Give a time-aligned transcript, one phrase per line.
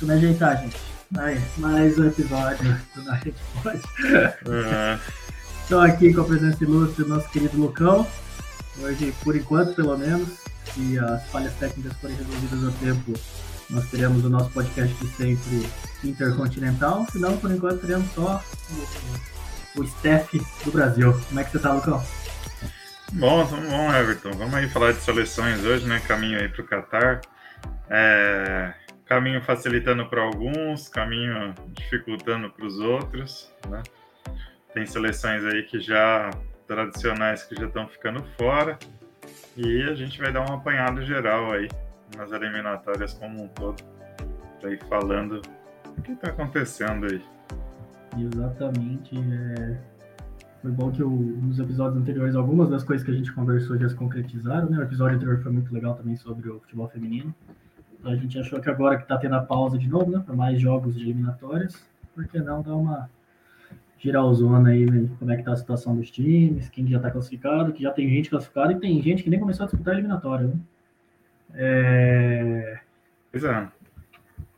[0.00, 0.76] Deixa eu me ajeitar, gente.
[1.18, 3.82] Aí, mais um episódio do Na Rede Pode.
[5.62, 8.06] Estou aqui com a presença ilustre do nosso querido Lucão.
[8.80, 10.38] Hoje, por enquanto, pelo menos,
[10.72, 13.12] se as falhas técnicas forem resolvidas a tempo,
[13.68, 15.68] nós teremos o nosso podcast de sempre
[16.02, 17.06] intercontinental.
[17.12, 18.42] Se não, por enquanto, teremos só
[19.76, 21.12] o, o staff do Brasil.
[21.28, 22.02] Como é que você tá, Lucão?
[23.12, 24.30] Bom, bom, Everton.
[24.32, 26.00] Vamos aí falar de seleções hoje, né?
[26.08, 27.20] Caminho aí para o Qatar.
[27.90, 28.72] É...
[29.10, 33.82] Caminho facilitando para alguns, caminho dificultando para os outros, né?
[34.72, 36.30] Tem seleções aí que já
[36.64, 38.78] tradicionais que já estão ficando fora
[39.56, 41.66] e a gente vai dar um apanhado geral aí
[42.16, 43.82] nas eliminatórias como um todo,
[44.68, 45.42] ir falando
[45.98, 47.20] o que está acontecendo aí.
[48.16, 49.18] Exatamente.
[49.18, 49.76] É...
[50.62, 53.88] Foi bom que eu, nos episódios anteriores algumas das coisas que a gente conversou já
[53.88, 54.78] se concretizaram, né?
[54.78, 57.34] O episódio anterior foi muito legal também sobre o futebol feminino.
[58.04, 60.22] A gente achou que agora que está tendo a pausa de novo, né?
[60.24, 63.10] Para mais jogos de eliminatórias, por que não dar uma
[63.98, 65.08] geralzona aí, né?
[65.18, 68.08] Como é que tá a situação dos times, quem já está classificado, que já tem
[68.08, 70.54] gente classificada e tem gente que nem começou a disputar a eliminatória, né?
[71.54, 72.80] É...
[73.30, 73.68] Pois é.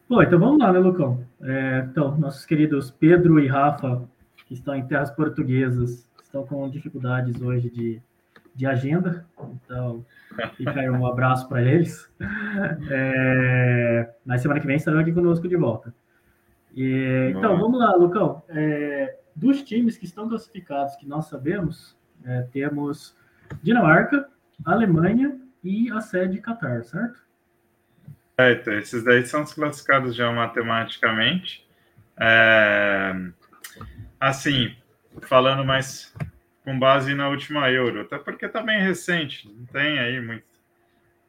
[0.08, 1.24] Bom, então vamos lá, né, Lucão?
[1.40, 4.02] É, então, nossos queridos Pedro e Rafa
[4.46, 8.02] que estão em terras portuguesas estão com dificuldades hoje de,
[8.54, 10.04] de agenda, então
[10.56, 12.10] fica aí um abraço para eles.
[12.90, 15.92] É, na semana que vem estarão aqui conosco de volta.
[16.74, 18.42] E, então, vamos lá, Lucão.
[18.48, 23.16] É, dos times que estão classificados, que nós sabemos, é, temos
[23.62, 24.28] Dinamarca,
[24.64, 27.20] Alemanha e a sede Qatar, certo?
[28.38, 31.66] Então, esses daí são os classificados já matematicamente.
[32.18, 33.14] É,
[34.20, 34.74] assim,
[35.22, 36.14] falando mais
[36.64, 40.44] com base na última Euro, até porque tá bem recente, não tem aí muito,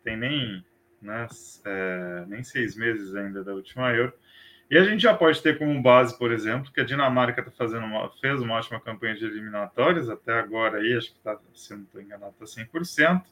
[0.03, 0.63] tem nem,
[1.01, 1.27] né,
[1.65, 4.13] é, nem seis meses ainda da última Euro.
[4.69, 7.85] E a gente já pode ter como base, por exemplo, que a Dinamarca tá fazendo
[7.85, 11.83] uma, fez uma ótima campanha de eliminatórias, até agora aí, acho que está, se não
[11.83, 13.23] estou enganado, está 100%.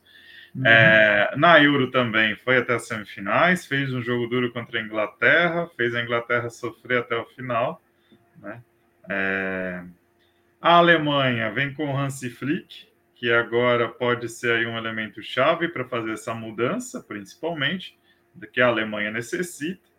[0.53, 0.66] Uhum.
[0.66, 5.69] É, na Euro também foi até as semifinais, fez um jogo duro contra a Inglaterra,
[5.78, 7.81] fez a Inglaterra sofrer até o final,
[8.38, 8.61] né?
[9.09, 9.84] É...
[10.61, 15.83] A Alemanha vem com Hansi Flick, que agora pode ser aí um elemento chave para
[15.83, 17.97] fazer essa mudança, principalmente,
[18.53, 19.89] que a Alemanha necessita.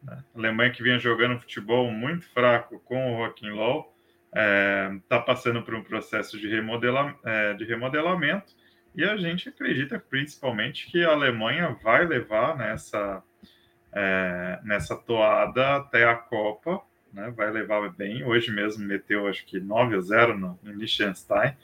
[0.00, 0.22] Né?
[0.32, 3.92] A Alemanha que vinha jogando futebol muito fraco com o Low,
[4.28, 8.54] está é, tá passando por um processo de, remodela, é, de remodelamento
[8.94, 13.24] e a gente acredita principalmente que a Alemanha vai levar nessa,
[13.92, 16.80] é, nessa toada até a Copa
[17.12, 17.32] né?
[17.36, 18.24] Vai levar bem.
[18.24, 21.56] Hoje mesmo meteu acho que 9 a 0 no, no Liechtenstein.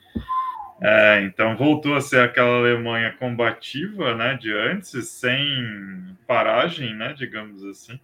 [0.81, 7.65] É, então voltou a ser aquela Alemanha combativa, né, de antes, sem paragem, né, digamos
[7.65, 7.99] assim.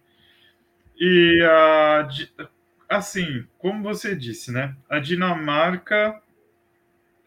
[0.97, 2.07] E a,
[2.89, 6.21] assim, como você disse, né, a Dinamarca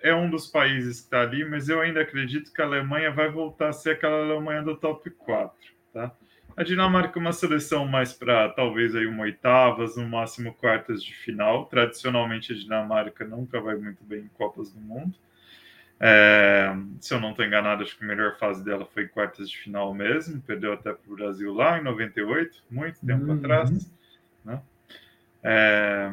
[0.03, 3.31] é um dos países que está ali, mas eu ainda acredito que a Alemanha vai
[3.31, 5.57] voltar a ser aquela Alemanha do top 4,
[5.95, 6.13] tá?
[6.59, 11.15] A Dinamarca é uma seleção mais para talvez aí uma oitavas, no máximo quartas de
[11.15, 11.67] final.
[11.67, 15.15] Tradicionalmente a Dinamarca nunca vai muito bem em Copas do Mundo.
[16.01, 19.57] É, se eu não estou enganado, acho que a melhor fase dela foi quartas de
[19.57, 20.43] final mesmo.
[20.43, 23.35] Perdeu até para o Brasil lá em 98, muito tempo uhum.
[23.35, 23.93] atrás.
[24.45, 24.61] Né?
[25.45, 26.11] É,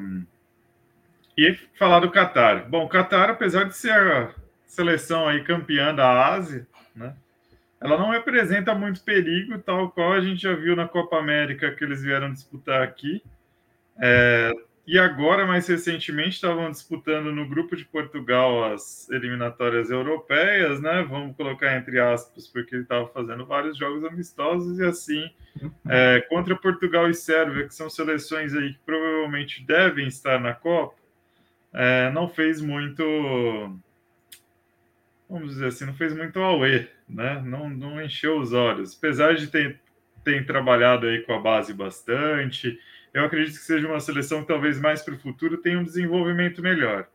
[1.35, 2.69] e falar do Qatar.
[2.69, 4.29] Bom, o Qatar, apesar de ser a
[4.67, 7.15] seleção aí campeã da Ásia, né?
[7.85, 11.83] Ela não representa muito perigo, tal qual a gente já viu na Copa América que
[11.83, 13.21] eles vieram disputar aqui.
[14.01, 14.51] É,
[14.87, 21.05] e agora, mais recentemente, estavam disputando no grupo de Portugal as eliminatórias europeias, né?
[21.09, 25.29] Vamos colocar entre aspas, porque ele estava fazendo vários jogos amistosos e assim,
[25.87, 30.95] é, contra Portugal e Sérvia, que são seleções aí que provavelmente devem estar na Copa,
[31.73, 33.03] é, não fez muito
[35.29, 37.41] vamos dizer assim, não fez muito auê, né?
[37.45, 38.95] Não, não encheu os olhos.
[38.97, 39.79] Apesar de ter,
[40.23, 42.79] ter trabalhado aí com a base bastante,
[43.13, 46.61] eu acredito que seja uma seleção que talvez mais para o futuro tenha um desenvolvimento
[46.61, 47.07] melhor.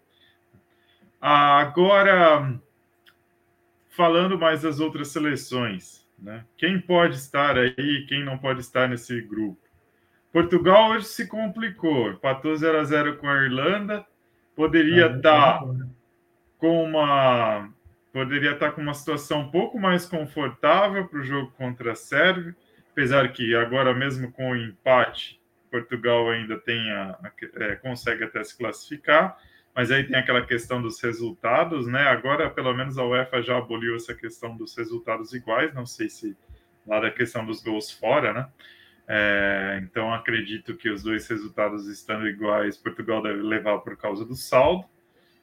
[1.21, 2.59] Agora,
[3.91, 6.45] falando mais das outras seleções, né?
[6.57, 9.61] Quem pode estar aí, quem não pode estar nesse grupo?
[10.33, 14.07] Portugal hoje se complicou, empatou 0 a 0 com a Irlanda,
[14.55, 15.67] poderia ah, estar tá
[16.57, 17.69] com uma
[18.13, 22.55] poderia estar com uma situação um pouco mais confortável para o jogo contra a Sérvia,
[22.91, 25.41] apesar que agora mesmo com o empate,
[25.71, 27.19] Portugal ainda tem a,
[27.57, 29.39] é, consegue até se classificar,
[29.75, 32.03] mas aí tem aquela questão dos resultados, né?
[32.09, 36.37] Agora, pelo menos, a UEFA já aboliu essa questão dos resultados iguais, não sei se
[36.87, 38.49] lá da questão dos gols fora, né?
[39.07, 44.37] É, então acredito que os dois resultados estando iguais, Portugal deve levar por causa do
[44.37, 44.85] saldo.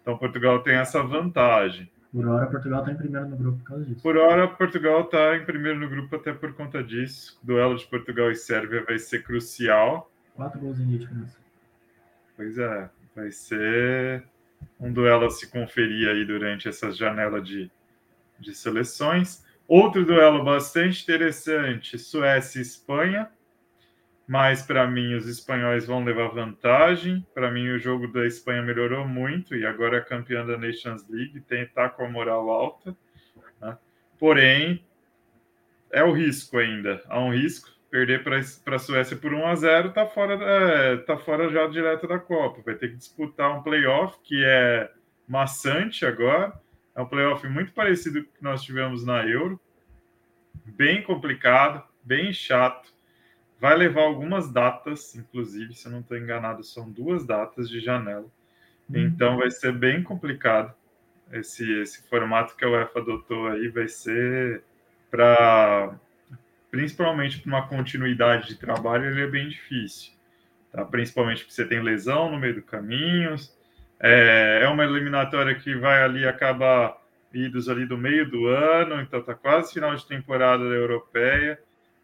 [0.02, 1.90] Então Portugal tem essa vantagem.
[2.12, 4.02] Por hora, Portugal está em primeiro no grupo por causa disso.
[4.02, 7.38] Por hora, Portugal está em primeiro no grupo até por conta disso.
[7.44, 10.12] O duelo de Portugal e Sérvia vai ser crucial.
[10.36, 11.38] Quatro gols em diferença.
[12.36, 14.24] Pois é, vai ser
[14.80, 17.70] um duelo a se conferir aí durante essa janela de,
[18.40, 19.46] de seleções.
[19.68, 23.30] Outro duelo bastante interessante, Suécia e Espanha.
[24.28, 27.26] Mas para mim os espanhóis vão levar vantagem.
[27.34, 31.40] Para mim o jogo da Espanha melhorou muito e agora é campeã da Nations League,
[31.42, 32.96] tem tá com a moral alta.
[33.62, 33.78] Né?
[34.20, 34.86] Porém,
[35.90, 37.02] é o risco ainda.
[37.08, 37.76] Há um risco.
[37.90, 42.06] Perder para a Suécia por 1 a 0 tá fora, é, tá fora já direto
[42.06, 42.62] da Copa.
[42.66, 44.92] Vai ter que disputar um playoff que é
[45.26, 46.54] maçante agora.
[46.94, 49.58] É um playoff muito parecido com o que nós tivemos na Euro.
[50.66, 52.97] Bem complicado, bem chato
[53.60, 58.28] Vai levar algumas datas, inclusive, se eu não estou enganado, são duas datas de janela.
[58.90, 59.00] Uhum.
[59.00, 60.74] Então vai ser bem complicado.
[61.32, 64.64] Esse, esse formato que a UEFA adotou aí vai ser
[65.10, 65.96] para
[66.70, 70.14] principalmente para uma continuidade de trabalho, ele é bem difícil.
[70.72, 70.86] Tá?
[70.86, 73.36] Principalmente porque você tem lesão no meio do caminho.
[74.00, 77.02] É, é uma eliminatória que vai ali acabar
[77.34, 81.60] idos ali do meio do ano, então tá quase final de temporada da europeia.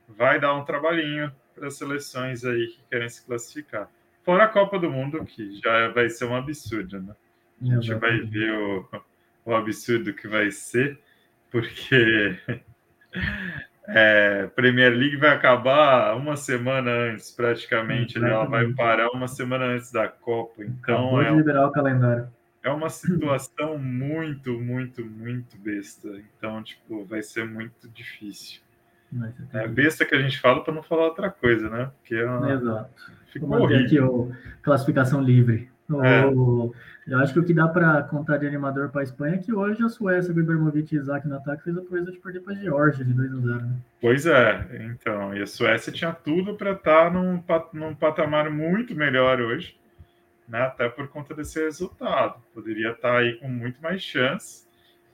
[0.08, 3.90] Vai dar um trabalhinho para as seleções aí que querem se classificar.
[4.24, 7.14] Fora a Copa do Mundo, que já vai ser um absurdo, né?
[7.62, 8.90] A gente vai ver o,
[9.46, 11.00] o absurdo que vai ser,
[11.50, 12.38] porque
[13.88, 18.20] é, Premier League vai acabar uma semana antes, praticamente.
[18.20, 18.30] Né?
[18.30, 20.64] Ela vai parar uma semana antes da Copa.
[20.64, 22.28] Então Acabou é, liberar o calendário.
[22.64, 26.08] É uma situação muito, muito, muito besta.
[26.38, 28.62] Então, tipo, vai ser muito difícil.
[29.54, 31.92] É besta que a gente fala para não falar outra coisa, né?
[32.00, 32.52] Porque é uma...
[32.52, 32.90] Exato.
[33.32, 34.32] Ficou Vou manter aqui o
[34.62, 35.70] classificação livre.
[36.02, 36.26] É.
[36.26, 36.74] O,
[37.06, 39.54] eu acho que o que dá para contar de animador para a Espanha é que
[39.54, 42.54] hoje a Suécia, com Ibrahimovic e Isaac no ataque, fez a coisa de perder para
[42.54, 43.46] a Geórgia de 2 a 0.
[43.46, 43.76] Né?
[44.00, 45.36] Pois é, então.
[45.36, 47.44] E a Suécia tinha tudo para estar tá num,
[47.74, 49.76] num patamar muito melhor hoje,
[50.48, 50.62] né?
[50.62, 52.42] até por conta desse resultado.
[52.54, 54.64] Poderia estar tá aí com muito mais chance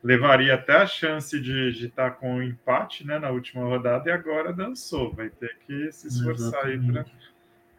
[0.03, 4.13] levaria até a chance de estar tá com um empate né, na última rodada e
[4.13, 5.13] agora dançou.
[5.13, 6.99] Vai ter que se esforçar Exatamente.
[6.99, 7.29] aí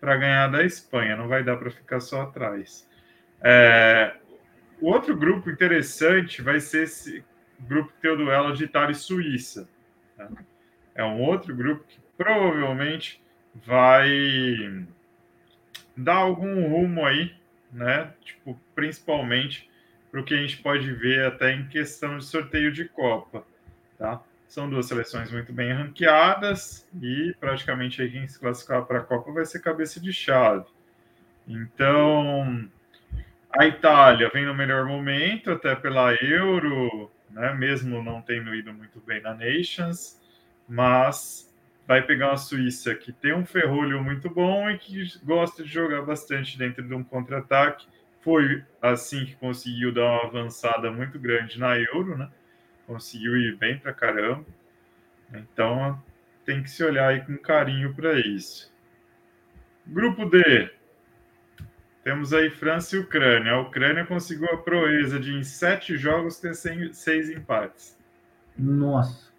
[0.00, 2.88] para ganhar da Espanha, não vai dar para ficar só atrás.
[3.42, 4.14] É,
[4.80, 7.22] o outro grupo interessante vai ser esse
[7.60, 9.68] grupo que tem o duelo de Itália e Suíça.
[10.16, 10.28] Né?
[10.94, 13.22] É um outro grupo que provavelmente
[13.54, 14.86] vai
[15.96, 17.34] dar algum rumo aí,
[17.72, 18.12] né?
[18.22, 19.69] Tipo, principalmente
[20.10, 23.44] para o que a gente pode ver até em questão de sorteio de Copa.
[23.98, 24.20] Tá?
[24.48, 29.30] São duas seleções muito bem ranqueadas e praticamente aí quem se classificar para a Copa
[29.30, 30.66] vai ser cabeça de chave.
[31.46, 32.68] Então,
[33.56, 37.54] a Itália vem no melhor momento, até pela Euro, né?
[37.54, 40.20] mesmo não tendo ido muito bem na Nations,
[40.68, 41.52] mas
[41.86, 46.02] vai pegar uma Suíça que tem um ferrolho muito bom e que gosta de jogar
[46.02, 47.86] bastante dentro de um contra-ataque
[48.20, 52.30] foi assim que conseguiu dar uma avançada muito grande na Euro, né?
[52.86, 54.44] Conseguiu ir bem para caramba.
[55.32, 56.02] Então
[56.44, 58.72] tem que se olhar aí com carinho para isso.
[59.86, 60.70] Grupo D.
[62.02, 63.52] Temos aí França e Ucrânia.
[63.52, 67.98] A Ucrânia conseguiu a proeza de em sete jogos ter seis empates.
[68.56, 69.30] Nossa.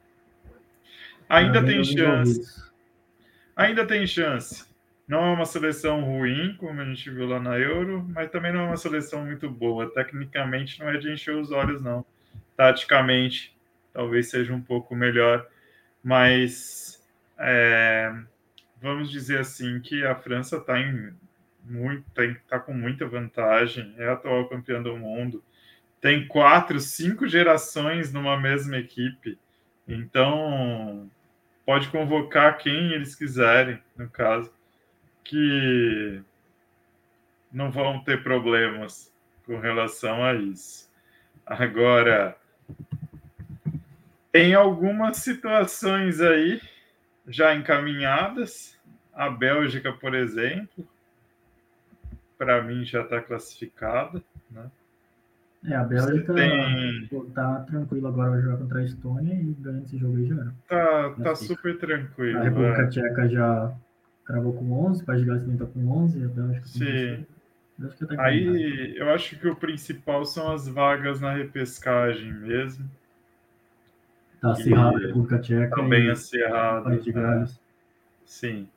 [1.28, 2.72] Ainda tem chance.
[3.56, 4.66] Ainda tem chance.
[5.08, 8.62] Não é uma seleção ruim, como a gente viu lá na Euro, mas também não
[8.62, 9.92] é uma seleção muito boa.
[9.94, 12.06] Tecnicamente não é de encher os olhos, não.
[12.56, 13.58] Taticamente,
[13.94, 15.46] talvez seja um pouco melhor,
[16.04, 17.04] mas
[17.38, 18.14] é,
[18.82, 21.14] vamos dizer assim que a França está em
[21.64, 22.06] muito,
[22.48, 25.44] tá com muita vantagem, é a atual campeã do mundo,
[26.00, 29.38] tem quatro, cinco gerações numa mesma equipe,
[29.88, 31.10] então
[31.66, 34.52] pode convocar quem eles quiserem, no caso
[35.24, 36.22] que
[37.52, 39.12] não vão ter problemas
[39.46, 40.90] com relação a isso.
[41.46, 42.36] Agora,
[44.34, 46.62] em algumas situações aí
[47.28, 48.78] já encaminhadas,
[49.14, 50.88] a Bélgica, por exemplo,
[52.38, 54.72] para mim já está classificada, né?
[55.64, 57.08] É, a Bélgica tem...
[57.36, 60.54] tá tranquilo agora, vai jogar contra a Estônia e ganha esse jogo aí já era.
[60.68, 62.40] Tá, tá super tranquilo.
[62.40, 62.88] A República é.
[62.88, 63.72] Tcheca já
[64.26, 67.26] cravou com 11, País de Gales também tá com 11, a Bélgica Sim.
[68.08, 72.90] Tá Aí eu acho que o principal são as vagas na repescagem mesmo.
[74.40, 75.76] Tá acirrado República Tcheca.
[75.76, 77.00] Tá bem acirrado.
[77.00, 77.60] De Gales.
[78.26, 78.68] Sim.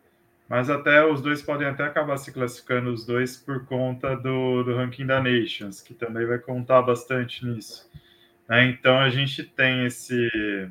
[0.49, 4.75] mas até os dois podem até acabar se classificando os dois por conta do, do
[4.75, 7.89] ranking da Nations, que também vai contar bastante nisso.
[8.49, 8.67] Né?
[8.67, 10.69] Então a gente tem esse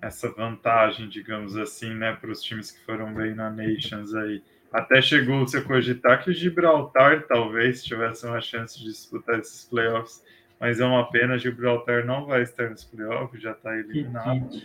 [0.00, 4.42] essa vantagem, digamos assim, né, para os times que foram bem na Nations aí.
[4.72, 9.64] Até chegou -se a cogitar que o Gibraltar talvez tivesse uma chance de disputar esses
[9.64, 10.22] playoffs,
[10.60, 14.62] mas é uma pena, Gibraltar não vai estar nos playoffs, já está eliminado.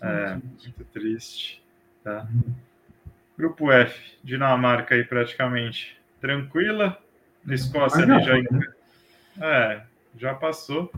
[0.00, 1.62] É, muito triste.
[2.02, 2.26] Tá?
[2.32, 2.54] Uhum.
[3.38, 6.98] Grupo F, Dinamarca aí praticamente tranquila.
[7.48, 8.34] Escócia ali já.
[8.34, 8.72] Né?
[9.40, 9.82] É,
[10.18, 10.92] já passou.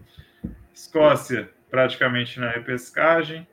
[0.72, 3.46] Escócia praticamente na repescagem.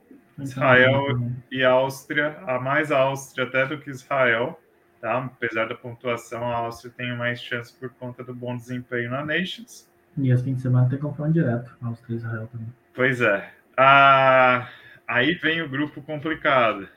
[0.44, 1.20] Israel
[1.52, 4.60] e Áustria, a mais Áustria até do que Israel,
[5.00, 5.18] tá?
[5.18, 9.90] Apesar da pontuação, a Áustria tem mais chance por conta do bom desempenho na Nations.
[10.18, 12.74] E esse fim de semana tem confronto direto, Áustria e Israel também.
[12.94, 13.52] Pois é.
[13.78, 14.68] Ah,
[15.08, 16.88] aí vem o grupo complicado.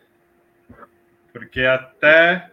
[1.32, 2.50] Porque até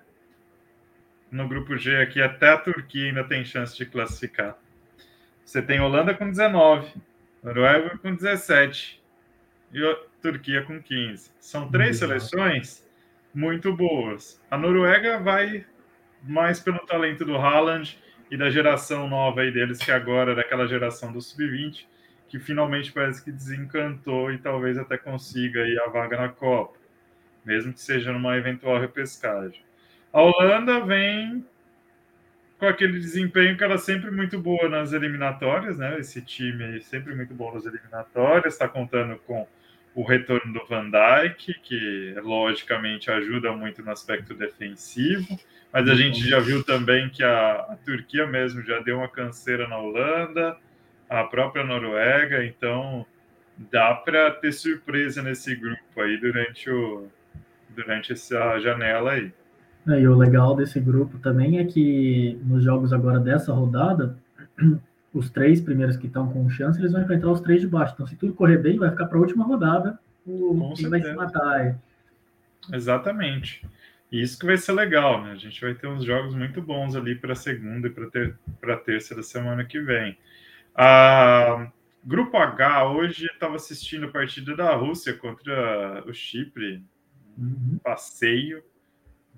[1.31, 4.57] no grupo G aqui, até a Turquia ainda tem chance de classificar.
[5.45, 6.93] Você tem Holanda com 19,
[7.43, 9.00] Noruega com 17
[9.73, 11.31] e a Turquia com 15.
[11.39, 12.87] São três seleções
[13.33, 14.41] muito boas.
[14.49, 15.65] A Noruega vai
[16.23, 17.97] mais pelo talento do Haaland
[18.29, 21.85] e da geração nova aí deles, que agora é daquela geração do Sub-20,
[22.27, 26.81] que finalmente parece que desencantou e talvez até consiga aí a vaga na Copa
[27.45, 29.61] mesmo que seja numa eventual repescagem.
[30.13, 31.45] A Holanda vem
[32.59, 35.99] com aquele desempenho que era sempre muito boa nas eliminatórias, né?
[35.99, 39.47] Esse time aí sempre muito bom nas eliminatórias, está contando com
[39.93, 45.37] o retorno do Van Dijk, que logicamente ajuda muito no aspecto defensivo,
[45.71, 49.67] mas a gente já viu também que a, a Turquia mesmo já deu uma canseira
[49.67, 50.57] na Holanda,
[51.09, 53.05] a própria Noruega, então
[53.69, 57.07] dá para ter surpresa nesse grupo aí durante o,
[57.75, 59.31] durante essa janela aí.
[59.87, 64.15] É, e o legal desse grupo também é que nos jogos agora dessa rodada,
[65.13, 67.93] os três primeiros que estão com chance, eles vão enfrentar os três de baixo.
[67.93, 71.13] Então, se tudo correr bem, vai ficar para a última rodada o quem vai se
[71.13, 71.65] matar.
[71.65, 71.75] É.
[72.73, 73.65] Exatamente.
[74.11, 75.31] E isso que vai ser legal, né?
[75.31, 78.37] A gente vai ter uns jogos muito bons ali para a segunda e para ter,
[78.61, 80.17] a terça da semana que vem.
[80.75, 81.71] Ah,
[82.03, 86.83] grupo H, hoje estava assistindo a partida da Rússia contra o Chipre.
[87.37, 87.79] Uhum.
[87.81, 88.61] Passeio,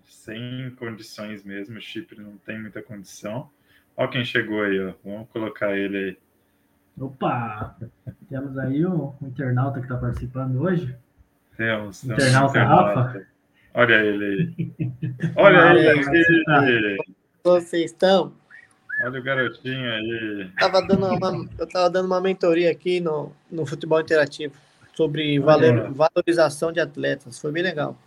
[0.03, 1.77] sem condições mesmo.
[1.77, 3.50] O Chipre não tem muita condição.
[3.95, 4.93] Olha quem chegou aí, ó.
[5.03, 6.17] Vamos colocar ele aí.
[7.00, 7.75] Opa!
[8.29, 10.95] Temos aí o, o internauta que está participando hoje.
[11.57, 12.01] Temos.
[12.01, 13.27] temos internauta, internauta Rafa.
[13.73, 14.91] Olha ele aí.
[15.35, 15.75] Olha ah,
[16.69, 16.97] ele aí.
[17.43, 18.33] Vocês estão?
[19.03, 20.51] Olha o garotinho aí.
[20.59, 24.53] Tava dando uma, eu estava dando uma mentoria aqui no, no futebol interativo
[24.95, 27.39] sobre valor, valorização de atletas.
[27.39, 27.97] Foi bem legal.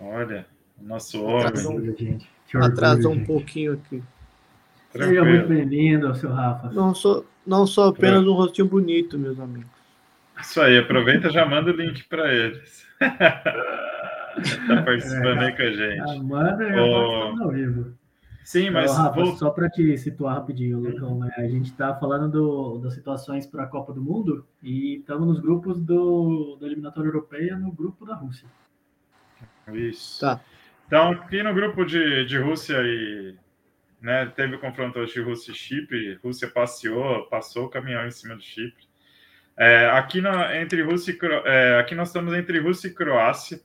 [0.00, 0.46] Olha,
[0.80, 1.46] nosso homem.
[1.46, 2.30] Atrasou, gente.
[2.54, 4.02] Atrasou um pouquinho aqui.
[4.98, 6.70] Seja muito bem-vindo, seu Rafa.
[6.72, 9.70] Não sou, não sou apenas um rostinho bonito, meus amigos.
[10.40, 12.86] Isso aí, aproveita e já manda o link para eles.
[12.98, 16.00] tá participando é, aí com a gente.
[16.00, 17.42] Ah, manda e oh.
[17.42, 17.94] ao vivo.
[18.44, 18.90] Sim, mas.
[18.90, 19.36] Então, Rafa, vou...
[19.36, 21.30] Só para te situar rapidinho, Lucão, né?
[21.36, 25.38] a gente está falando do, das situações para a Copa do Mundo e estamos nos
[25.38, 28.48] grupos do, da eliminatória europeia no grupo da Rússia.
[29.72, 30.20] Isso.
[30.20, 30.40] Tá.
[30.86, 33.34] Então, aqui no grupo de, de Rússia e.
[34.00, 38.36] Né, teve o confronto de Rússia e Chipre, Rússia passeou, passou o caminhão em cima
[38.36, 38.86] do Chipre.
[39.56, 43.60] É, aqui, na, entre Rússia e, é, aqui nós estamos entre Rússia e Croácia.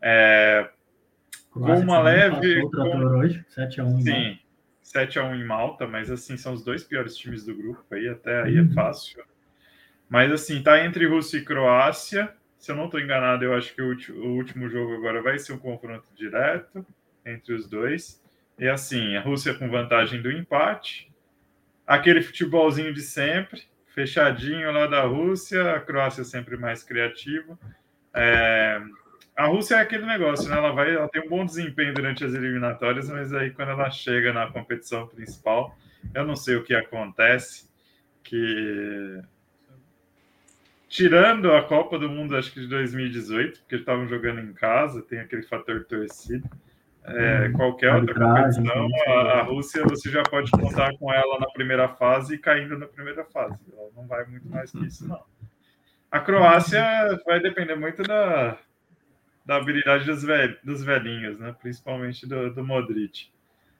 [0.00, 0.70] É,
[1.50, 2.62] com uma leve.
[2.70, 2.86] Com...
[3.18, 4.38] hoje, 7x1 Sim,
[4.84, 8.56] 7x1 em Malta, mas assim, são os dois piores times do grupo aí, até aí
[8.56, 8.70] é uhum.
[8.70, 9.24] é fácil.
[10.08, 12.32] Mas assim, tá entre Rússia e Croácia.
[12.58, 15.52] Se eu não estou enganado, eu acho que o, o último jogo agora vai ser
[15.52, 16.84] um confronto direto
[17.24, 18.22] entre os dois.
[18.58, 21.10] E assim, a Rússia com vantagem do empate.
[21.86, 23.62] Aquele futebolzinho de sempre,
[23.94, 27.58] fechadinho lá da Rússia, a Croácia sempre mais criativa.
[28.12, 28.80] É,
[29.36, 30.56] a Rússia é aquele negócio, né?
[30.56, 34.32] Ela vai, ela tem um bom desempenho durante as eliminatórias, mas aí quando ela chega
[34.32, 35.76] na competição principal,
[36.12, 37.68] eu não sei o que acontece,
[38.24, 39.22] que
[40.88, 45.20] tirando a Copa do Mundo, acho que de 2018, porque estavam jogando em casa, tem
[45.20, 46.48] aquele fator torcido.
[47.04, 51.88] É, qualquer outra competição, a, a, Rússia você já pode contar com ela na primeira
[51.88, 53.56] fase e caindo na primeira fase.
[53.72, 55.20] Ela não vai muito mais que isso, não.
[56.10, 56.82] A Croácia
[57.26, 58.58] vai depender muito da,
[59.44, 61.54] da habilidade dos, velhos, dos velhinhos, né?
[61.60, 63.28] Principalmente do, do Modric.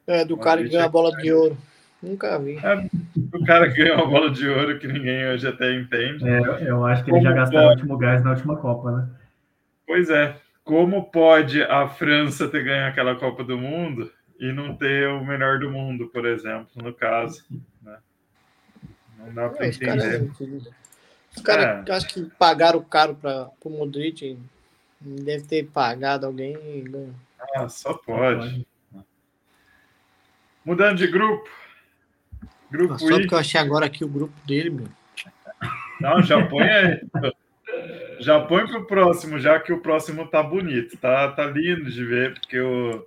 [0.07, 1.57] É, do cara que ganha a bola de ouro.
[2.03, 2.57] Nunca vi.
[2.57, 2.89] É,
[3.35, 6.27] o cara que ganhou a bola de ouro que ninguém hoje até entende.
[6.27, 9.09] É, eu acho que ele já gastou o último gás na última Copa, né?
[9.87, 10.37] Pois é.
[10.69, 15.59] Como pode a França ter ganho aquela Copa do Mundo e não ter o melhor
[15.59, 17.43] do mundo, por exemplo, no caso.
[17.83, 17.97] Né?
[19.17, 20.31] Não dá para entender.
[21.35, 21.93] Os caras é.
[21.93, 24.39] acho que pagaram caro para o Modric,
[25.01, 27.15] deve ter pagado alguém e ganhou.
[27.57, 28.67] Ah, só pode.
[30.63, 31.49] Mudando de grupo.
[32.71, 34.89] Grupo Só porque eu achei agora aqui o grupo dele, meu.
[35.99, 37.01] Não, já põe aí.
[38.21, 42.35] Já põe pro próximo, já que o próximo tá bonito, tá, tá lindo de ver,
[42.35, 43.07] porque o,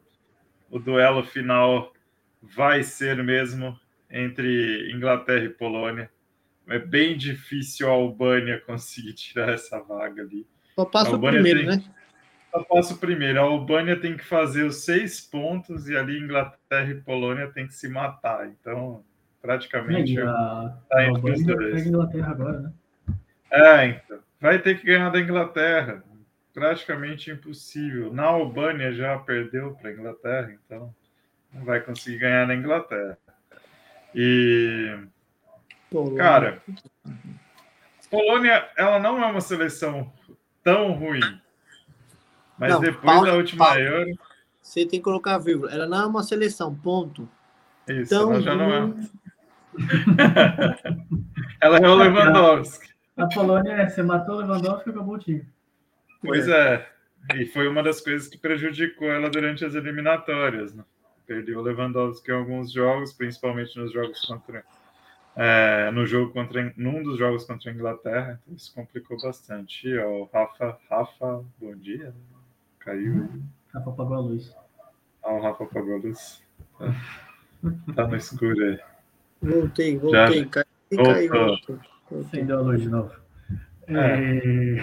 [0.69, 1.91] o duelo final
[2.41, 3.77] vai ser mesmo
[4.09, 6.09] entre Inglaterra e Polônia.
[6.67, 10.47] É bem difícil a Albânia conseguir tirar essa vaga ali.
[10.75, 11.67] Só passa o primeiro, tem...
[11.67, 11.83] né?
[12.51, 13.39] Só passa o primeiro.
[13.39, 17.73] A Albânia tem que fazer os seis pontos e ali Inglaterra e Polônia tem que
[17.73, 18.47] se matar.
[18.47, 19.03] Então,
[19.41, 20.17] praticamente.
[20.17, 22.73] É, a, tá a Albânia pega Inglaterra agora, né?
[23.51, 24.19] É, então.
[24.41, 26.03] Vai ter que ganhar da Inglaterra.
[26.53, 28.11] Praticamente impossível.
[28.11, 30.93] Na Albânia já perdeu para a Inglaterra, então
[31.53, 33.17] não vai conseguir ganhar na Inglaterra.
[34.13, 34.97] E.
[35.89, 36.17] Polônia.
[36.17, 36.61] Cara,
[38.09, 40.11] Polônia, ela não é uma seleção
[40.61, 41.21] tão ruim.
[42.57, 44.19] Mas não, depois da última Paulo, Euro.
[44.61, 45.71] Você tem que colocar vírgula.
[45.71, 47.27] Ela não é uma seleção, ponto.
[47.87, 48.93] Isso, tão ela já não é.
[51.61, 52.90] ela é o Lewandowski.
[53.17, 55.45] A Polônia, é, você matou o Lewandowski e acabou o time.
[56.21, 56.87] Pois é.
[57.35, 60.73] E foi uma das coisas que prejudicou ela durante as eliminatórias.
[60.73, 60.83] Né?
[61.27, 64.63] Perdeu o Lewandowski em alguns jogos, principalmente nos jogos contra.
[65.33, 69.87] É, no jogo contra num dos jogos contra a Inglaterra, então isso complicou bastante.
[69.87, 72.13] E, ó, o Rafa, Rafa, bom dia.
[72.79, 73.29] Caiu.
[73.73, 74.53] Rafa apagou a luz.
[75.23, 76.43] Ah, o Rafa apagou a luz.
[76.77, 76.93] Tá,
[77.95, 78.79] tá no escuro aí.
[79.41, 80.43] Voltei, voltei.
[80.43, 80.49] Já...
[80.49, 81.79] Caiu, caiu.
[82.19, 83.11] Acendeu a luz de novo.
[83.87, 84.77] É...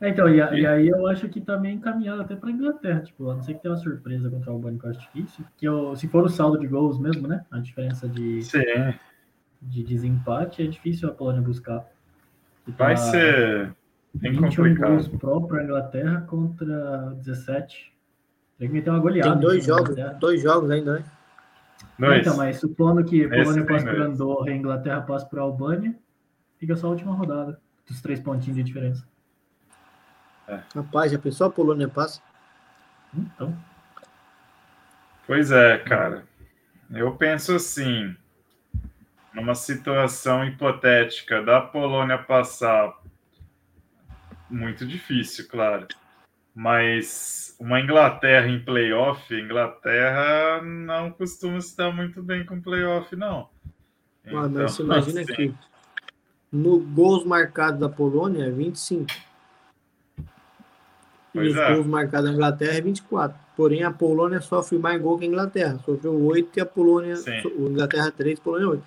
[0.00, 3.28] É, então, e, e, aí eu acho que tá meio encaminhado até para Inglaterra, tipo,
[3.30, 6.08] a não ser que tenha uma surpresa contra o eu acho difícil, que eu, se
[6.08, 8.40] for o saldo de gols mesmo, né, a diferença de,
[9.60, 11.80] de desempate, é difícil a Polônia buscar.
[12.76, 13.74] Tá Vai ser
[14.14, 14.90] bem 21 complicado.
[14.90, 17.92] gols pró para a Inglaterra contra 17.
[18.58, 19.32] Tem que meter uma goleada.
[19.32, 21.04] Tem dois jogos, dois jogos ainda, né?
[21.98, 22.20] Dois.
[22.20, 25.98] Então, mas supondo que a Polônia passa por Andorra e a Inglaterra passa por Albânia,
[26.56, 29.04] fica só a última rodada, dos três pontinhos de diferença.
[30.46, 30.60] É.
[30.74, 32.22] Rapaz, já pensou a Polônia passa?
[33.12, 33.56] Então.
[35.26, 36.24] Pois é, cara.
[36.90, 38.16] Eu penso assim,
[39.34, 42.94] numa situação hipotética da Polônia passar,
[44.48, 45.86] muito difícil, claro.
[46.58, 53.48] Mas uma Inglaterra em playoff, Inglaterra não costuma se dar muito bem com playoff, não.
[54.26, 55.54] Então, ah, mas você imagina assim, que
[56.50, 59.06] no gols marcados da Polônia é 25.
[61.32, 61.74] Pois e os é.
[61.74, 63.38] gols marcados da Inglaterra é 24.
[63.56, 65.78] Porém, a Polônia sofre mais gol que a Inglaterra.
[65.84, 67.14] Sofreu 8 e a Polônia.
[67.14, 67.30] Sim.
[67.30, 68.84] A Inglaterra 3, Polônia 8.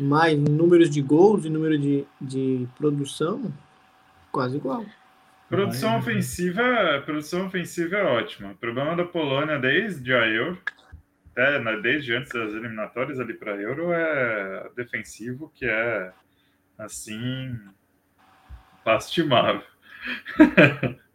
[0.00, 3.52] Mas em números de gols e número de, de produção,
[4.32, 4.84] quase igual.
[5.48, 8.50] Produção Vai, ofensiva, produção ofensiva é ótima.
[8.50, 10.58] O problema da Polônia desde a Euro,
[11.30, 16.12] até né, desde antes das eliminatórias ali para a Euro, é defensivo que é
[16.76, 17.56] assim
[18.84, 19.62] lastimável.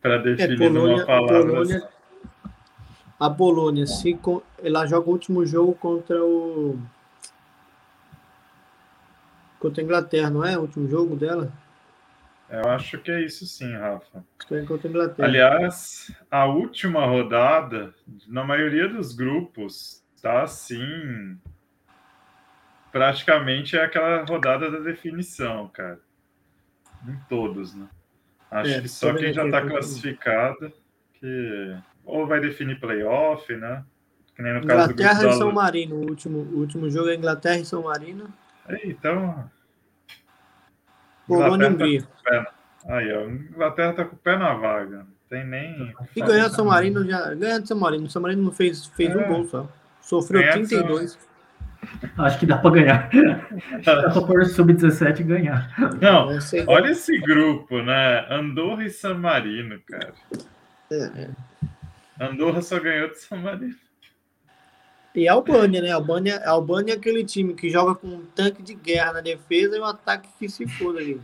[0.00, 1.38] para é, definir é, Polônia, uma palavra.
[1.38, 1.88] A Polônia,
[3.20, 4.18] a Polônia, se
[4.62, 6.78] ela joga o último jogo contra o
[9.60, 10.58] contra a Inglaterra, não é?
[10.58, 11.52] O último jogo dela?
[12.52, 14.22] Eu acho que é isso sim, Rafa.
[14.66, 15.26] Contra a Inglaterra.
[15.26, 17.94] Aliás, a última rodada,
[18.28, 21.38] na maioria dos grupos, tá assim.
[22.92, 25.98] Praticamente é aquela rodada da definição, cara.
[27.08, 27.88] Em todos, né?
[28.50, 30.70] Acho é, que só quem já está classificado
[31.14, 33.82] que ou vai definir playoff, né?
[34.34, 35.96] Que nem no Inglaterra caso do e São Marino.
[35.96, 38.32] O último, o último jogo é Inglaterra e São Marino.
[38.68, 39.50] É, então.
[41.26, 42.02] Polônia e Hungria.
[42.24, 42.52] Tá
[42.88, 45.06] Aí, ó, Inglaterra tá com o pé na vaga.
[45.28, 45.94] Tem nem.
[46.14, 47.34] E ganhar São Marino já.
[47.34, 48.10] Ganhar São Marino.
[48.10, 49.16] São Marino não fez, fez é.
[49.16, 49.68] um gol só.
[50.00, 51.12] Sofreu 32.
[51.12, 51.32] São...
[52.24, 53.10] Acho que dá para ganhar.
[53.84, 55.74] dá para pôr sub-17 e ganhar.
[56.00, 56.28] Não,
[56.66, 58.26] olha esse grupo, né?
[58.30, 60.12] Andorra e San Marino, cara.
[60.90, 61.28] É.
[62.20, 63.74] Andorra só ganhou de San Marino.
[65.14, 65.90] E a Albânia, né?
[65.90, 69.20] A Albânia, a Albânia é aquele time que joga com um tanque de guerra na
[69.20, 71.20] defesa e um ataque que se foda ali.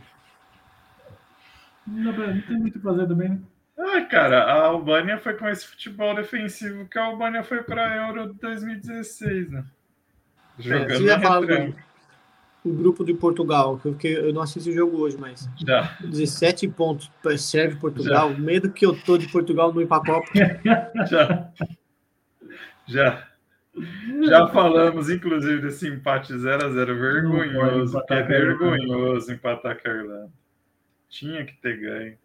[1.87, 3.39] Não, não tem muito o que fazer também, né?
[3.79, 8.07] Ah, cara, a Albânia foi com esse futebol defensivo que a Albânia foi para a
[8.07, 9.63] Euro 2016, né?
[10.59, 11.83] Jogando é, na retranca.
[12.65, 15.49] o grupo de Portugal, porque eu não assisti o jogo hoje, mas.
[15.65, 15.97] Já.
[16.01, 18.29] 17 pontos para serve Portugal.
[18.29, 18.35] Já.
[18.35, 20.27] O medo que eu tô de Portugal não ir para a Copa.
[21.09, 21.51] Já.
[22.85, 23.28] Já.
[24.27, 28.01] Já falamos, inclusive, desse empate 0x0 vergonhoso.
[28.05, 30.29] Que é vergonhoso empatar com a Irlanda.
[31.09, 32.17] Tinha que ter ganho.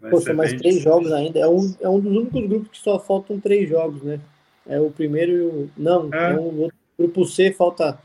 [0.00, 0.92] Vai Pô, são mais três difícil.
[0.92, 1.38] jogos ainda.
[1.38, 4.20] É um, é um dos únicos grupos que só faltam três jogos, né?
[4.66, 5.70] É o primeiro e o.
[5.76, 6.78] Não, é, é um outro.
[6.98, 7.96] Grupo C falta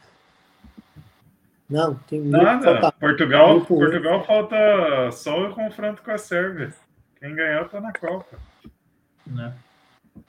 [1.73, 2.79] não, tem Nada.
[2.79, 2.91] Falta...
[2.99, 6.71] Portugal, Grupo Portugal falta só o confronto com a Sérvia.
[7.19, 8.37] Quem ganhou tá na Copa.
[9.25, 9.53] Né?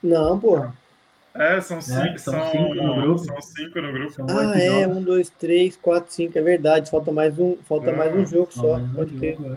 [0.03, 0.75] Não, porra.
[1.35, 3.19] É, são, é, cinco, são, são, cinco no grupo.
[3.19, 4.13] São cinco no grupo.
[4.13, 4.97] São ah, é, jogos.
[4.97, 6.91] um, dois, três, quatro, cinco, é verdade.
[6.91, 8.81] Falta mais um, falta é, mais um jogo só.
[8.95, 9.37] Pode ter.
[9.41, 9.57] É.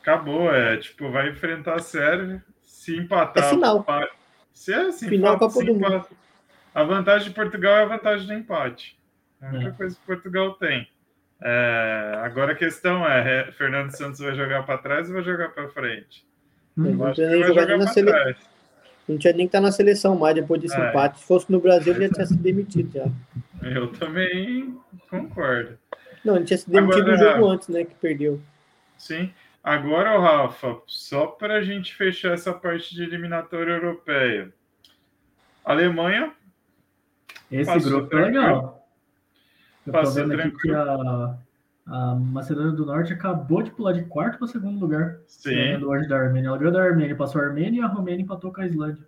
[0.00, 0.76] Acabou, é.
[0.78, 2.42] Tipo, vai enfrentar a Sérvia.
[2.64, 3.44] Se empatar.
[3.44, 3.86] É final.
[4.52, 6.08] Se é assim, final empata, se empata.
[6.74, 8.98] A vantagem de Portugal é a vantagem do empate.
[9.40, 9.72] É a única é.
[9.74, 10.88] coisa que Portugal tem.
[11.40, 15.68] É, agora a questão é: Fernando Santos vai jogar para trás ou vai jogar para
[15.68, 16.26] frente?
[16.76, 18.10] Hum, não, tinha nem jogar na sele...
[19.08, 20.88] não tinha nem que estar tá na seleção mais depois desse é.
[20.88, 21.18] empate.
[21.20, 23.06] Se fosse no Brasil, ele já tinha sido demitido já.
[23.68, 24.76] Eu também
[25.10, 25.78] concordo.
[26.24, 27.84] Não, ele tinha sido demitido agora, no jogo antes, né?
[27.84, 28.40] Que perdeu.
[28.96, 29.32] Sim.
[29.62, 34.52] Agora, Rafa, só para a gente fechar essa parte de eliminatória europeia.
[35.64, 36.32] Alemanha.
[37.50, 38.88] Esse grupo é legal.
[39.86, 40.68] Eu tô vendo aqui que
[41.92, 45.18] a, Macedônia do Norte acabou de pular de quarto para segundo lugar.
[45.26, 45.76] Sim.
[45.84, 46.48] Hoje da Armênia.
[46.48, 49.06] Ela ganhou da Armênia, passou a Armênia e a Romênia empatou com a Islândia.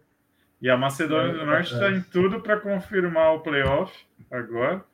[0.61, 3.93] E a Macedônia é, do Norte está em tudo para confirmar o playoff
[4.31, 4.85] agora.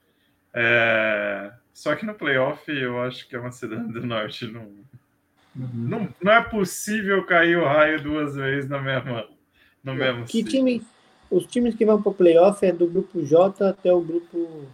[0.55, 1.53] É...
[1.75, 4.63] Só que no playoff eu acho que a Macedônia do Norte não...
[5.57, 5.69] Uhum.
[5.75, 6.09] não.
[6.23, 9.27] Não é possível cair o raio duas vezes na mesma,
[9.83, 10.81] no mesmo Que time?
[11.29, 14.69] Os times que vão para o playoff é do grupo J até o grupo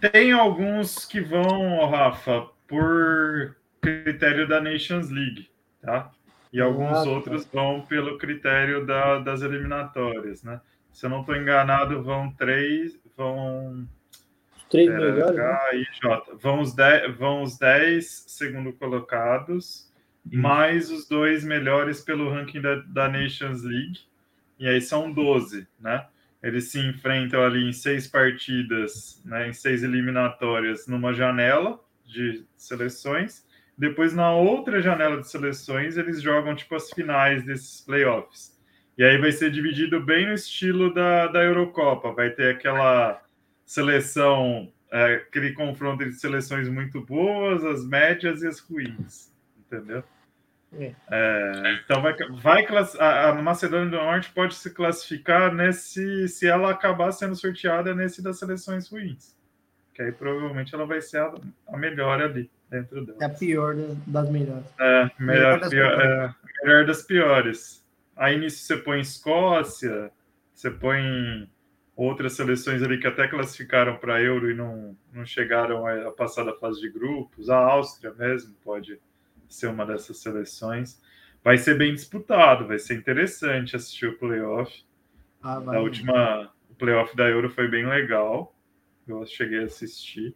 [0.00, 5.50] tem alguns que vão, Rafa, por critério da Nations League,
[5.80, 6.10] tá?
[6.52, 7.10] E alguns ah, tá.
[7.10, 10.60] outros vão pelo critério da, das eliminatórias, né?
[10.92, 13.88] Se eu não estou enganado, vão três, vão
[14.68, 15.58] três melhores, né?
[15.74, 16.36] e J.
[16.40, 19.90] Vão os dez, vão os dez segundo colocados,
[20.26, 20.40] hum.
[20.40, 24.00] mais os dois melhores pelo ranking da, da Nations League,
[24.58, 26.06] e aí são 12, né?
[26.42, 33.46] Eles se enfrentam ali em seis partidas, né, em seis eliminatórias, numa janela de seleções.
[33.76, 38.58] Depois, na outra janela de seleções, eles jogam tipo as finais desses playoffs.
[38.96, 42.12] E aí vai ser dividido bem no estilo da, da Eurocopa.
[42.12, 43.22] Vai ter aquela
[43.64, 49.32] seleção, é, aquele confronto entre seleções muito boas, as médias e as ruins.
[49.58, 50.04] Entendeu?
[50.72, 50.94] É.
[51.10, 52.66] É, então vai, vai
[52.98, 58.22] a, a Macedônia do Norte pode se classificar nesse se ela acabar sendo sorteada nesse
[58.22, 59.36] das seleções ruins.
[59.92, 61.34] Que aí provavelmente ela vai ser a,
[61.68, 63.18] a melhor ali dentro dela.
[63.20, 63.74] É a pior
[64.06, 64.64] das melhores.
[64.78, 67.84] É, melhor, melhor, das, pior, é, melhor das piores.
[68.16, 70.12] Aí nisso você põe Escócia,
[70.54, 71.50] você põe
[71.96, 76.54] outras seleções ali que até classificaram para Euro e não, não chegaram a passar da
[76.54, 77.50] fase de grupos.
[77.50, 79.00] A Áustria mesmo pode
[79.50, 81.00] ser uma dessas seleções.
[81.42, 84.84] Vai ser bem disputado, vai ser interessante assistir o playoff.
[85.42, 88.54] Ah, a última, o playoff da Euro foi bem legal.
[89.08, 90.34] Eu cheguei a assistir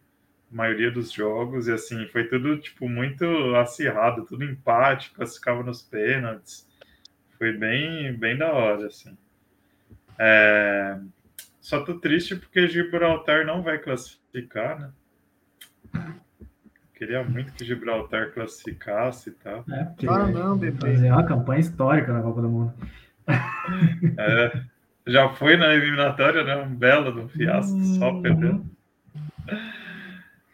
[0.51, 3.25] a maioria dos jogos e assim foi tudo tipo muito
[3.55, 6.67] acirrado, tudo empate, classificava nos pênaltis.
[7.37, 9.15] Foi bem, bem da hora assim.
[10.17, 10.99] É...
[11.61, 14.91] Só tô triste porque Gibraltar não vai classificar, né?
[16.95, 19.65] Queria muito que Gibraltar classificasse e tal.
[19.69, 20.93] É, porque claro não, bebê.
[20.93, 22.73] Fazer uma campanha histórica na Copa do Mundo.
[24.17, 24.61] É,
[25.07, 26.55] já foi na eliminatória, né?
[26.57, 28.65] Um belo do fiasco, hum, só perdendo.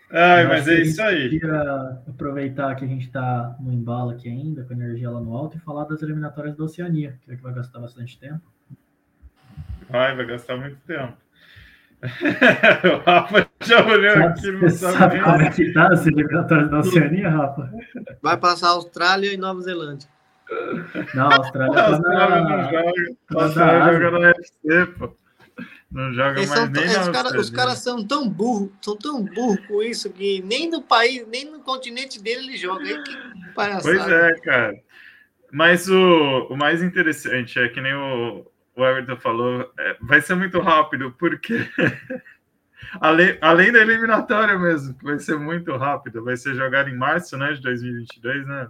[0.09, 1.29] Ai, mas é isso aí.
[1.29, 5.35] Queria aproveitar que a gente está no embalo aqui ainda, com a energia lá no
[5.35, 8.41] alto, e falar das eliminatórias da Oceania, que é que vai gastar bastante tempo.
[9.89, 11.17] Vai, vai gastar muito tempo.
[12.01, 16.79] O Rafa já olhou aqui, não sabe, sabe como é que tá as eliminatórias da
[16.79, 17.71] Oceania, Rafa?
[18.21, 20.09] Vai passar Austrália e Nova Zelândia.
[21.13, 22.93] Não, a Austrália, a Austrália não joga.
[23.35, 25.15] A Austrália joga no UFC, pô.
[25.91, 29.59] Não joga Eles mais nem os, cara, os caras são tão burros, são tão burros
[29.67, 32.83] com isso que nem no país, nem no continente dele ele joga.
[32.83, 33.83] Que palhaçada.
[33.83, 34.73] Pois é, cara.
[35.51, 40.35] Mas o, o mais interessante é que nem o, o Everton falou, é, vai ser
[40.35, 41.67] muito rápido, porque
[42.99, 47.53] além, além da eliminatória mesmo, vai ser muito rápido, vai ser jogado em março né,
[47.53, 48.67] de 2022, né?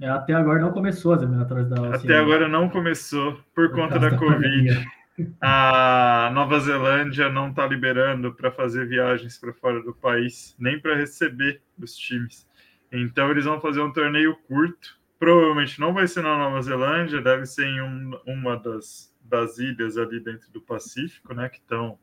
[0.00, 1.96] É, até agora não começou as eliminatórias da Oceania.
[1.96, 4.84] Até agora não começou por, por conta da, da Covid.
[5.40, 10.96] a Nova Zelândia não está liberando para fazer viagens para fora do país, nem para
[10.96, 12.48] receber os times.
[12.90, 15.00] Então eles vão fazer um torneio curto.
[15.18, 19.96] Provavelmente não vai ser na Nova Zelândia, deve ser em um, uma das, das ilhas
[19.96, 21.48] ali dentro do Pacífico, né?
[21.48, 21.98] Que estão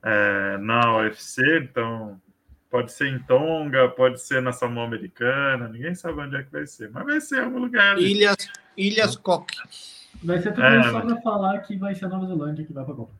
[0.00, 1.42] é, na UFC.
[1.58, 2.20] Então
[2.70, 6.66] pode ser em Tonga, pode ser na Samoa Americana, ninguém sabe onde é que vai
[6.66, 7.96] ser, mas vai ser em algum lugar.
[7.96, 8.12] Ali.
[8.12, 8.36] Ilhas,
[8.76, 9.50] Ilhas Cook.
[10.22, 12.84] Vai ser tudo é, só para falar que vai ser a Nova Zelândia que vai
[12.84, 13.12] para a Copa.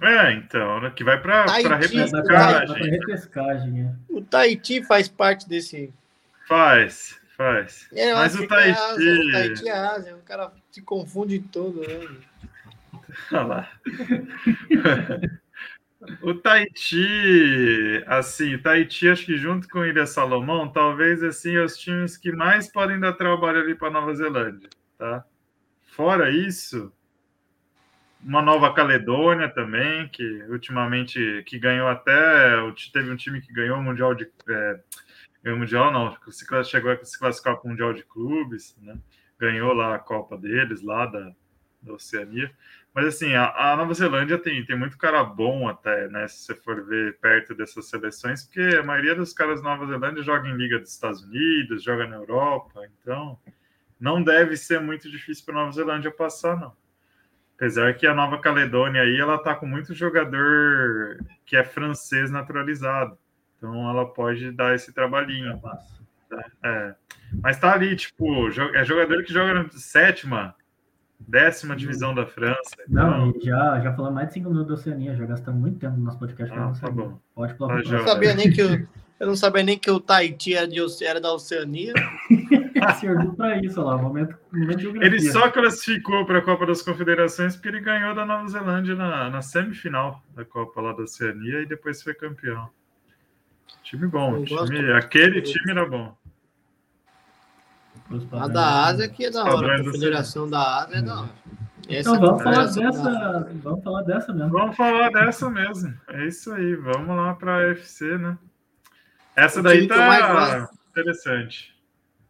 [0.00, 1.44] É, então, né, que vai para
[1.76, 2.90] repescagem.
[2.90, 3.94] repescagem é.
[4.12, 5.92] O Tahiti faz parte desse.
[6.48, 7.88] Faz, faz.
[7.92, 8.78] É, Mas o Tahiti.
[8.78, 12.08] É Ásia, o Tahiti é Ásia, o cara se confunde todo, né?
[13.30, 13.70] Lá.
[16.22, 22.32] o Tahiti, assim, Tahiti, acho que junto com Ilha Salomão, talvez assim, os times que
[22.32, 25.24] mais podem dar trabalho ali para Nova Zelândia, tá?
[25.82, 26.92] Fora isso,
[28.24, 32.12] uma Nova Caledônia também, que ultimamente que ganhou até
[32.92, 34.80] teve um time que ganhou o mundial de é,
[35.42, 36.16] ganhou o mundial não,
[36.64, 38.96] chegou a se classificar para o mundial de clubes, né?
[39.38, 41.32] Ganhou lá a Copa deles lá da,
[41.82, 42.50] da Oceania.
[42.94, 46.28] Mas assim, a, a, Nova Zelândia tem, tem muito cara bom até, né?
[46.28, 50.22] Se você for ver perto dessas seleções, porque a maioria dos caras da Nova Zelândia
[50.22, 53.38] joga em Liga dos Estados Unidos, joga na Europa, então
[53.98, 56.76] não deve ser muito difícil para a Nova Zelândia passar, não.
[57.56, 63.16] Apesar que a Nova Caledônia aí, ela tá com muito jogador que é francês naturalizado.
[63.56, 65.60] Então ela pode dar esse trabalhinho.
[65.60, 66.44] Tá?
[66.64, 66.94] É.
[67.40, 70.54] Mas tá ali, tipo, é jogador que joga na sétima,
[71.28, 72.76] décima divisão da França.
[72.88, 73.26] Então...
[73.26, 76.04] Não, já, já falamos mais de cinco minutos da Oceania, já gastamos muito tempo no
[76.04, 76.54] nosso podcast.
[76.56, 77.18] Ah, tá bom.
[77.34, 77.82] Pode falar.
[77.82, 78.88] Tá eu não sabia nem que o,
[79.22, 81.92] eu não sabia nem que o Tahiti era, de, era da Oceania.
[82.98, 87.68] Serviu para isso lá, momento, momento Ele só classificou para a Copa das Confederações porque
[87.68, 92.02] ele ganhou da Nova Zelândia na, na semifinal da Copa lá da Oceania e depois
[92.02, 92.68] foi campeão.
[93.84, 96.16] Time bom, time, aquele time era bom.
[98.32, 101.30] A da Ásia que é da hora, a Confederação da Ásia é da hora.
[101.88, 104.50] então vamos falar dessa, vamos falar dessa mesmo.
[104.50, 105.94] Vamos falar dessa mesmo.
[106.08, 108.38] É isso aí, vamos lá para a UFC, né?
[109.34, 111.74] Essa daí tá interessante.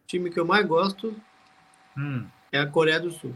[0.04, 1.14] O time que eu mais gosto
[1.96, 2.24] hum.
[2.50, 3.34] é a Coreia do Sul.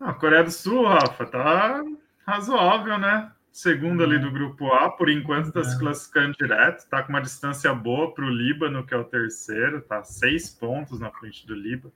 [0.00, 1.82] A Coreia do Sul, Rafa, tá
[2.26, 3.30] razoável, né?
[3.54, 5.78] Segundo ali do grupo A, por enquanto está se é.
[5.78, 10.02] classificando direto, tá com uma distância boa para o Líbano, que é o terceiro, tá
[10.02, 11.94] seis pontos na frente do Líbano.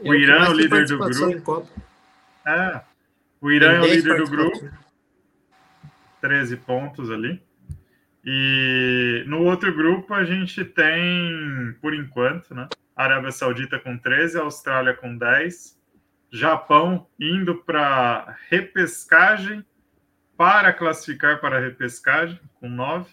[0.00, 1.70] O Irã é o líder do grupo.
[2.44, 2.80] É.
[3.40, 4.70] O Irã é o líder do grupo.
[6.20, 7.40] 13 pontos ali.
[8.24, 12.68] E no outro grupo a gente tem, por enquanto, né?
[12.96, 15.80] Arábia Saudita com 13, Austrália com 10,
[16.32, 19.64] Japão indo para repescagem
[20.36, 23.10] para classificar para a repescagem com 9.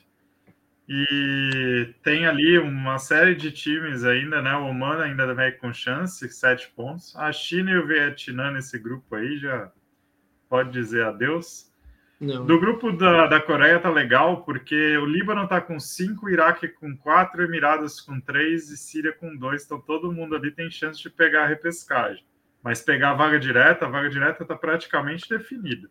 [0.92, 4.56] E tem ali uma série de times ainda, né?
[4.56, 7.16] O Oman ainda vai com chance, 7 pontos.
[7.16, 9.72] A China e o Vietnã nesse grupo aí já
[10.50, 11.70] pode dizer adeus.
[12.20, 12.46] Não.
[12.46, 16.98] Do grupo da, da Coreia tá legal, porque o Líbano tá com cinco, Iraque com
[16.98, 19.64] quatro, Emirados com três e Síria com dois.
[19.64, 22.26] Então todo mundo ali tem chance de pegar a repescagem.
[22.64, 25.88] Mas pegar a vaga direta, a vaga direta está praticamente definida.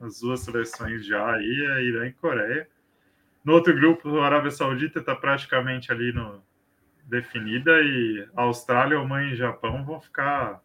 [0.00, 2.68] As duas seleções já aí, é Irã e Coreia.
[3.44, 6.42] No outro grupo, a Arábia Saudita está praticamente ali no
[7.04, 10.62] definida e Austrália, Oman e Japão vão ficar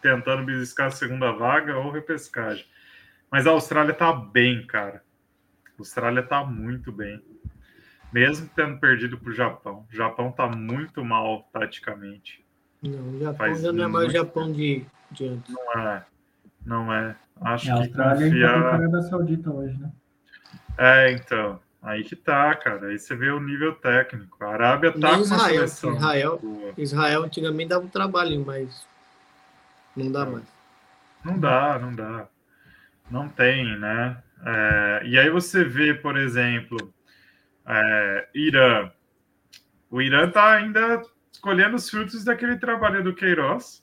[0.00, 2.64] tentando beliscar a segunda vaga ou repescagem.
[3.30, 5.02] Mas a Austrália tá bem, cara.
[5.66, 7.20] A Austrália tá muito bem.
[8.12, 9.86] Mesmo tendo perdido para o Japão.
[9.92, 12.44] O Japão tá muito mal taticamente.
[12.82, 15.52] Não, o Japão Faz já não é mais Japão de, de antes.
[15.52, 16.06] Não é.
[16.64, 17.16] Não é.
[17.40, 18.84] Acho é, a Austrália que confia...
[18.84, 19.90] é da Saudita hoje, né?
[20.78, 21.60] É, então.
[21.82, 22.88] Aí que tá, cara.
[22.88, 24.42] Aí você vê o nível técnico.
[24.42, 25.96] A Arábia tá Nem com Israel, seleção.
[25.96, 26.40] Israel,
[26.76, 28.86] Israel antigamente dava um trabalho, mas
[29.94, 30.44] não dá mais.
[31.24, 32.26] Não dá, não dá.
[33.10, 34.20] Não tem, né?
[34.44, 36.92] É, e aí você vê, por exemplo,
[37.64, 38.90] é, Irã.
[39.90, 41.00] O Irã está ainda
[41.40, 43.82] colhendo os frutos daquele trabalho do Queiroz,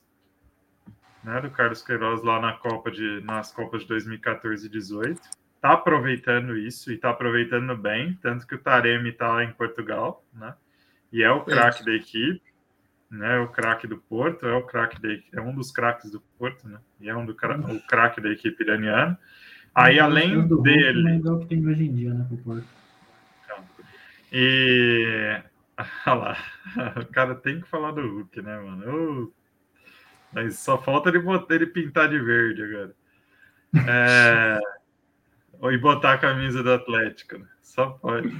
[1.23, 5.21] né, do Carlos Queiroz lá na Copa de, nas Copas de 2014 e 2018.
[5.55, 10.25] Está aproveitando isso e está aproveitando bem, tanto que o Taremi está lá em Portugal,
[10.33, 10.53] né?
[11.11, 12.41] E é o craque da equipe
[13.13, 16.79] né, o craque do Porto, é o craque é um dos craques do Porto, né?
[16.99, 19.17] E é um do o craque da equipe iraniana.
[19.73, 22.67] Aí além dele, é o que tem hoje em dia, né, pro Porto.
[23.43, 23.63] Então,
[24.31, 25.39] e
[26.07, 26.37] olha lá,
[26.99, 28.83] o cara tem que falar do Hulk, né, mano?
[28.83, 29.33] Eu...
[30.33, 32.95] Mas só falta ele, botar, ele pintar de verde agora.
[33.87, 34.59] É...
[35.71, 37.45] e botar a camisa do Atlético, né?
[37.61, 38.33] Só pode.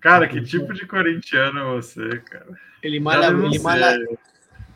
[0.00, 2.46] Cara, que tipo de corintiano é você, cara?
[2.82, 3.98] Ele malha, ele malha,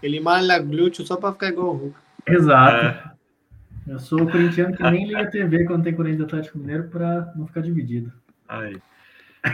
[0.03, 1.99] ele malha glúteo só para ficar igual o Hulk.
[2.27, 2.77] Exato.
[2.87, 3.15] É.
[3.87, 7.33] Eu sou o corintiano que nem liga a TV quando tem Corinthians Atlético Mineiro para
[7.37, 8.13] não ficar dividido.
[8.49, 8.81] Aí.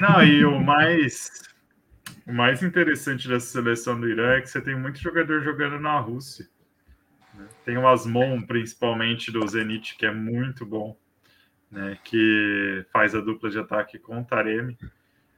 [0.01, 1.51] Não, e o mais
[2.27, 5.99] o mais interessante dessa seleção do Irã é que você tem muito jogador jogando na
[5.99, 6.47] Rússia.
[7.65, 10.97] Tem o Asmon, principalmente do Zenit, que é muito bom,
[11.71, 11.99] né?
[12.05, 14.77] que faz a dupla de ataque com o Taremi.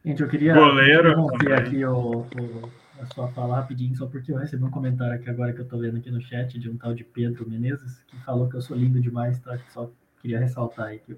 [0.05, 4.37] Gente, eu queria Goleiro interromper aqui o, o, a sua fala rapidinho, só porque eu
[4.37, 6.93] recebi um comentário aqui agora que eu tô vendo aqui no chat de um tal
[6.95, 9.57] de Pedro Menezes, que falou que eu sou lindo demais, tá?
[9.69, 11.17] Só queria ressaltar aí que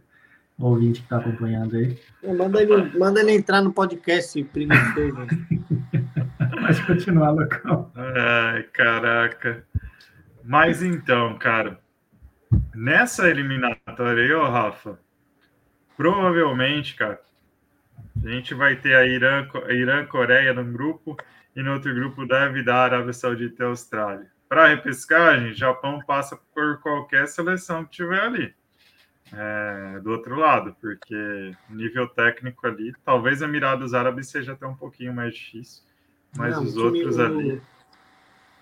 [0.59, 1.99] o ouvinte que está acompanhando aí.
[2.23, 5.27] Manda ele, manda ele entrar no podcast preguiçoso.
[6.61, 7.91] Mas continuar, local.
[7.95, 9.65] Ai, caraca.
[10.45, 11.81] Mas então, cara,
[12.75, 14.99] nessa eliminatória aí, ó, Rafa,
[15.97, 17.21] provavelmente, cara,
[18.23, 21.17] a gente vai ter a Irã, a Irã Coreia num grupo
[21.57, 24.31] e no outro grupo deve dar a Arábia Saudita e a Austrália.
[24.49, 28.55] Para a repescagem, Japão passa por qualquer seleção que tiver ali
[29.33, 35.15] é, do outro lado, porque nível técnico ali, talvez Emirados Árabes seja até um pouquinho
[35.15, 35.83] mais difícil,
[36.37, 37.61] mas Não, os outros ali.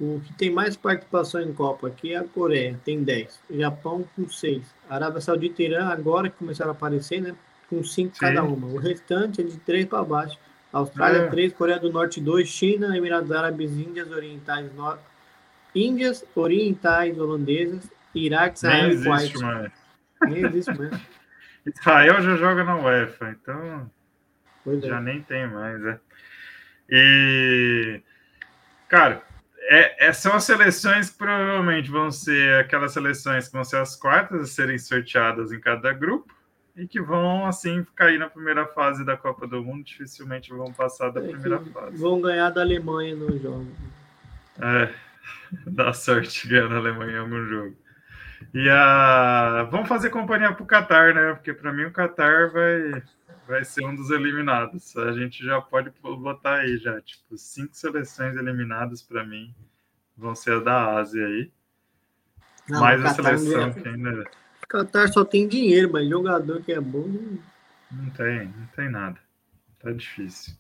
[0.03, 3.41] O, que tem mais participação em Copa aqui é a Coreia, tem 10.
[3.51, 4.61] Japão com 6.
[4.91, 7.37] Arábia Saudita e Irã, agora que começaram a aparecer, né?
[7.71, 8.67] Com 5 cada uma.
[8.67, 10.37] O restante é de 3 para baixo.
[10.73, 11.55] Austrália, 3, é.
[11.55, 14.99] Coreia do Norte, 2, China, Emirados Árabes, Índias Orientais, no...
[15.73, 19.73] Índias Orientais Holandesas, Iraque, Israel e Kuwait.
[20.23, 21.01] Nem existe mesmo.
[21.65, 23.89] Israel já joga na UEFA, então
[24.65, 25.01] pois já é.
[25.01, 26.01] nem tem mais, né?
[26.91, 28.01] E,
[28.89, 29.23] cara,
[29.69, 33.97] é, é, são as seleções que provavelmente vão ser aquelas seleções que vão ser as
[33.97, 36.35] quartas a serem sorteadas em cada grupo
[36.77, 41.11] e que vão, assim, cair na primeira fase da Copa do Mundo, dificilmente vão passar
[41.11, 41.97] da é primeira fase.
[41.97, 43.71] Vão ganhar da Alemanha no jogo.
[44.61, 44.89] É,
[45.67, 47.77] dá sorte ganhar a Alemanha em algum jogo.
[48.53, 49.69] E a...
[49.71, 51.35] vamos fazer companhia para o Qatar, né?
[51.35, 53.03] Porque para mim o Qatar vai,
[53.53, 54.97] vai ser um dos eliminados.
[54.97, 59.55] A gente já pode botar aí já, tipo, cinco seleções eliminadas para mim
[60.17, 61.53] vão ser a da Ásia aí.
[62.67, 63.71] Não, Mais a seleção é...
[63.73, 64.25] que ainda.
[64.63, 67.07] O Qatar só tem dinheiro, mas jogador que é bom.
[67.91, 69.19] Não tem, não tem nada.
[69.79, 70.55] Tá difícil.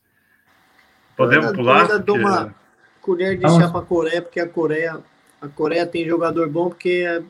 [1.16, 1.88] Podemos eu pular?
[1.88, 2.20] Eu porque...
[2.20, 2.54] uma
[3.00, 5.00] colher de chá para a Coreia, porque a Coreia,
[5.40, 7.22] a Coreia tem jogador bom, porque é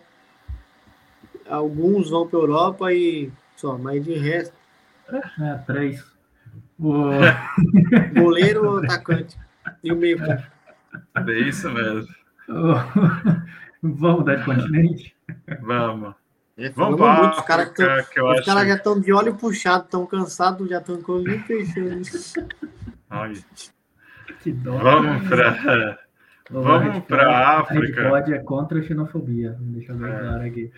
[1.49, 4.62] alguns vão para a Europa e só, mas de resto.
[5.13, 6.05] É, três.
[6.79, 7.11] O...
[8.15, 9.39] Goleiro ou atacante?
[9.83, 10.19] E o meio.
[10.23, 12.09] É isso mesmo.
[13.83, 15.17] Vamos dar de continente?
[15.61, 16.15] Vamos.
[16.57, 17.31] É, Vamos lá.
[17.31, 21.01] Os caras que, que os cara já estão de olho puxado, estão cansados, já estão
[21.03, 22.03] com o fechando.
[24.41, 24.79] Que dó.
[24.79, 25.99] Vamos para
[26.51, 28.09] Vamos para a África.
[28.09, 29.57] Pode é contra a xenofobia.
[29.61, 30.19] Deixa eu ver é.
[30.19, 30.71] claro aqui.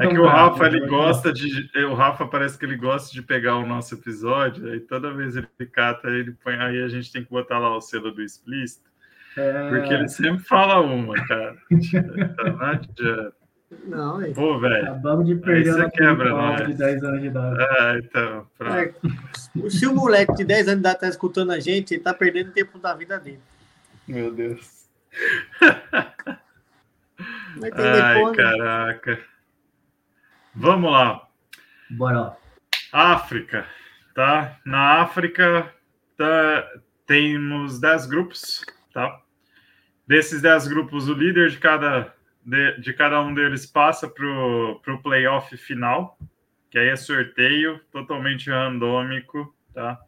[0.00, 1.70] É que o Rafa ele gosta de.
[1.86, 5.48] O Rafa parece que ele gosta de pegar o nosso episódio, aí toda vez ele
[5.70, 6.54] cata, ele põe.
[6.54, 8.90] Aí a gente tem que botar lá o selo do explícito.
[9.36, 9.68] É...
[9.68, 11.56] Porque ele sempre fala uma, cara.
[11.70, 13.44] Então, não adianta.
[13.86, 14.30] Não, é.
[14.30, 14.84] Pô, velho.
[14.84, 16.66] Acabamos de perder a quebra, nós.
[16.66, 17.58] de 10 anos de idade.
[17.60, 18.46] É, então.
[18.60, 18.94] É,
[19.68, 22.52] se o moleque de 10 anos de idade tá escutando a gente, ele tá perdendo
[22.52, 23.40] tempo da vida dele.
[24.06, 24.88] Meu Deus.
[27.72, 29.24] Ai, caraca.
[30.54, 31.28] Vamos lá.
[31.90, 32.36] Bora.
[32.92, 33.66] África,
[34.14, 34.58] tá?
[34.64, 35.72] Na África
[36.16, 36.68] tá,
[37.06, 39.20] temos 10 grupos, tá?
[40.06, 42.14] Desses 10 grupos, o líder de cada,
[42.44, 46.18] de, de cada um deles passa para o playoff final,
[46.70, 49.98] que aí é sorteio totalmente randômico, tá?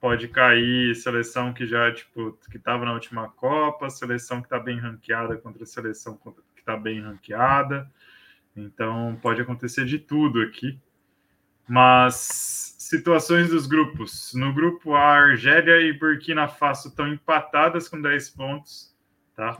[0.00, 4.78] Pode cair seleção que já tipo que estava na última Copa, seleção que está bem
[4.78, 7.90] ranqueada contra seleção que está bem ranqueada.
[8.56, 10.78] Então pode acontecer de tudo aqui.
[11.68, 14.32] Mas situações dos grupos.
[14.34, 18.92] No grupo A, Argélia e Burkina Faso estão empatadas com 10 pontos.
[19.36, 19.56] Tá?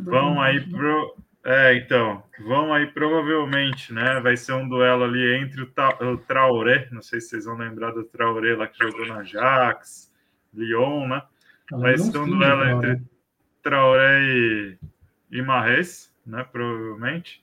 [0.00, 1.16] Vão aí pro,
[1.48, 4.18] é, então, vão aí provavelmente, né?
[4.18, 7.56] Vai ser um duelo ali entre o, Ta o Traoré, não sei se vocês vão
[7.56, 10.12] lembrar do Traoré lá que jogou na Ajax,
[10.52, 11.22] Lyon, né?
[11.70, 13.00] Vai ser um duelo entre
[13.62, 14.78] Traoré e,
[15.30, 16.44] e Marres, né?
[16.50, 17.40] Provavelmente.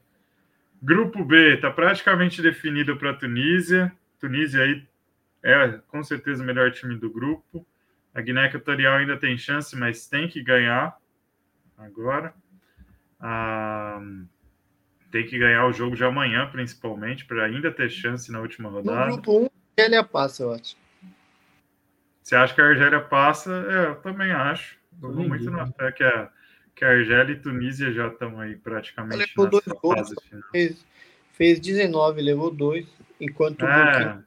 [0.81, 3.89] Grupo B está praticamente definido para Tunísia.
[4.19, 4.85] Tunísia aí
[5.41, 7.65] é com certeza o melhor time do grupo.
[8.13, 10.93] A Guiné Equatorial ainda tem chance, mas tem que ganhar
[11.77, 12.33] agora.
[13.25, 14.01] Ah,
[15.09, 19.05] tem que ganhar o jogo de amanhã, principalmente, para ainda ter chance na última rodada.
[19.05, 20.75] No grupo 1, a Argélia passa, eu acho.
[22.21, 23.51] Você acha que a Argélia passa?
[23.69, 24.77] É, eu também acho.
[25.01, 26.29] Eu vou muito na fé que a,
[26.75, 30.13] que a Argélia e Tunísia já estão aí praticamente levou dois gols,
[30.51, 30.85] fez,
[31.31, 32.85] fez 19, levou dois,
[33.21, 34.15] enquanto é.
[34.15, 34.23] o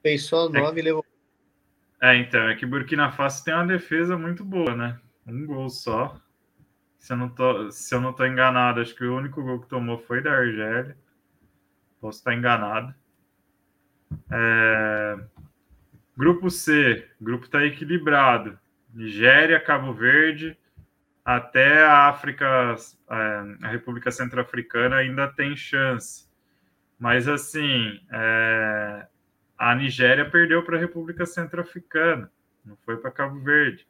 [0.00, 1.04] fez só 9 é, e levou.
[2.00, 4.96] É, então, é que Burkina Faso tem uma defesa muito boa, né?
[5.26, 6.20] Um gol só.
[7.06, 9.68] Se eu não tô, se eu não tô enganado, acho que o único gol que
[9.68, 10.98] tomou foi da Argélia.
[12.00, 12.92] Posso estar enganado.
[14.28, 15.16] É...
[16.16, 18.58] Grupo C, grupo está equilibrado.
[18.92, 20.58] Nigéria, Cabo Verde,
[21.24, 22.74] até a África,
[23.08, 26.28] é, a República Centro-Africana ainda tem chance.
[26.98, 29.06] Mas assim, é,
[29.56, 32.32] a Nigéria perdeu para a República Centro-Africana,
[32.64, 33.86] não foi para Cabo Verde.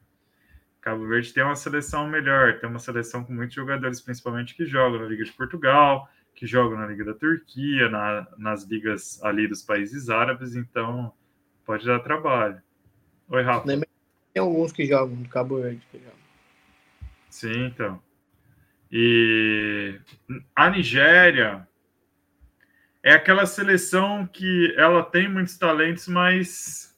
[0.87, 5.01] Cabo Verde tem uma seleção melhor, tem uma seleção com muitos jogadores, principalmente que jogam
[5.01, 9.63] na Liga de Portugal, que jogam na Liga da Turquia, na, nas ligas ali dos
[9.63, 11.13] países árabes, então
[11.67, 12.63] Pode dar trabalho.
[13.29, 13.67] Oi, Rafa.
[13.67, 15.85] Tem alguns que jogam no Cabo Verde.
[15.91, 16.15] Que jogam.
[17.29, 18.01] Sim, então.
[18.91, 19.99] E
[20.55, 21.67] a Nigéria
[23.03, 26.97] é aquela seleção que ela tem muitos talentos, mas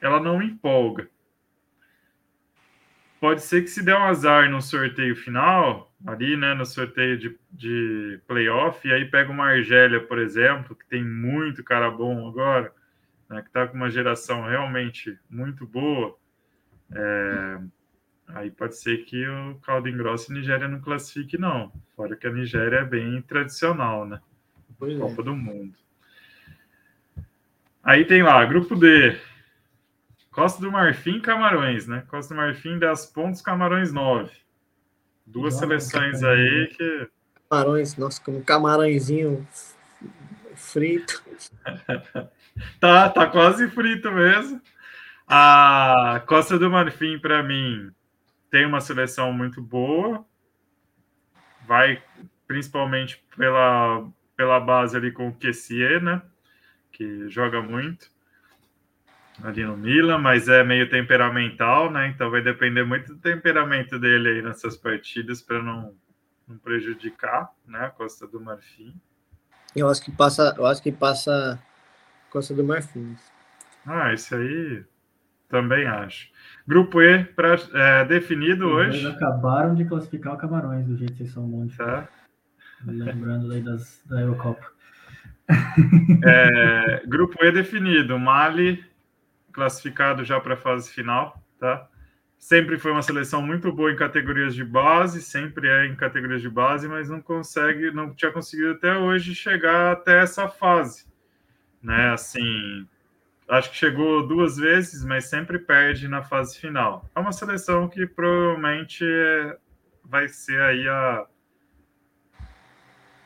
[0.00, 1.10] ela não empolga.
[3.22, 7.38] Pode ser que se der um azar no sorteio final, ali, né, no sorteio de,
[7.52, 12.74] de playoff, e aí pega uma Argélia, por exemplo, que tem muito cara bom agora,
[13.30, 16.16] né, que está com uma geração realmente muito boa,
[16.92, 17.60] é,
[18.26, 21.72] aí pode ser que o caldo engrosse e Nigéria não classifique, não.
[21.94, 24.20] Fora que a Nigéria é bem tradicional, né?
[24.76, 25.24] Pois Copa é.
[25.24, 25.78] do Mundo.
[27.84, 29.16] Aí tem lá, grupo D.
[30.32, 32.04] Costa do Marfim Camarões, né?
[32.08, 34.30] Costa do Marfim, 10 pontos, Camarões 9.
[35.26, 37.08] Duas nossa, seleções aí que.
[37.50, 39.46] Camarões, nossa, como camarãozinho
[40.56, 41.22] frito.
[42.80, 44.60] tá, tá quase frito mesmo.
[45.28, 47.92] A Costa do Marfim, para mim,
[48.50, 50.24] tem uma seleção muito boa.
[51.66, 52.02] Vai
[52.48, 56.22] principalmente pela, pela base ali com o Kessier, né?
[56.90, 58.11] Que joga muito
[59.40, 62.08] ali no Milan, mas é meio temperamental, né?
[62.08, 65.94] Então vai depender muito do temperamento dele aí nessas partidas para não,
[66.46, 67.86] não prejudicar, né?
[67.86, 68.94] A Costa do Marfim.
[69.74, 71.58] Eu acho que passa, eu acho que passa
[72.30, 73.16] Costa do Marfim.
[73.86, 74.84] Ah, isso aí
[75.48, 76.30] também acho.
[76.66, 78.98] Grupo E pra, é, definido Os hoje.
[78.98, 81.76] Eles acabaram de classificar o Camarões, do jeito que vocês são bons.
[81.76, 82.08] Tá.
[82.84, 84.72] Lembrando aí das, da Eurocopa.
[86.24, 88.18] É, grupo E definido.
[88.18, 88.91] Mali
[89.52, 91.88] classificado já para a fase final, tá?
[92.38, 96.48] Sempre foi uma seleção muito boa em categorias de base, sempre é em categorias de
[96.48, 101.12] base, mas não consegue, não tinha conseguido até hoje chegar até essa fase
[101.82, 102.12] né?
[102.12, 102.86] Assim,
[103.48, 107.04] acho que chegou duas vezes, mas sempre perde na fase final.
[107.14, 109.04] É uma seleção que provavelmente
[110.04, 111.26] vai ser aí a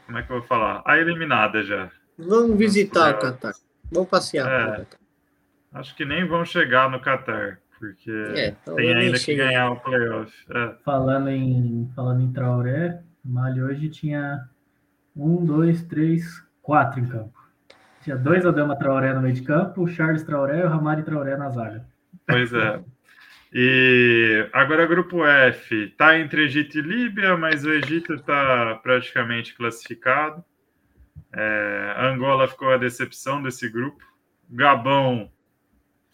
[0.06, 0.82] como é que eu vou falar?
[0.86, 1.90] A eliminada já.
[2.16, 3.54] Vamos visitar o Qatar.
[3.90, 4.80] Vamos passear.
[4.80, 4.86] É,
[5.76, 10.32] acho que nem vão chegar no Qatar, porque é, tem ainda que ganhar o playoff.
[10.50, 10.74] É.
[10.84, 14.48] Falando em falando em Traoré, Mali hoje tinha
[15.14, 17.36] um, dois, três, quatro em campo.
[18.02, 21.36] Tinha dois Adama Traoré no meio de campo, o Charles Traoré e o Ramari Traoré
[21.36, 21.84] na zaga.
[22.26, 22.80] Pois é.
[23.52, 30.44] E agora grupo F está entre Egito e Líbia, mas o Egito está praticamente classificado.
[31.32, 34.04] É, Angola ficou a decepção desse grupo.
[34.48, 35.30] Gabão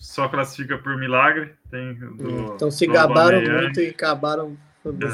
[0.03, 1.55] só classifica por milagre.
[1.71, 4.59] Tem do, então se gabaram muito e acabaram.
[4.85, 5.11] É,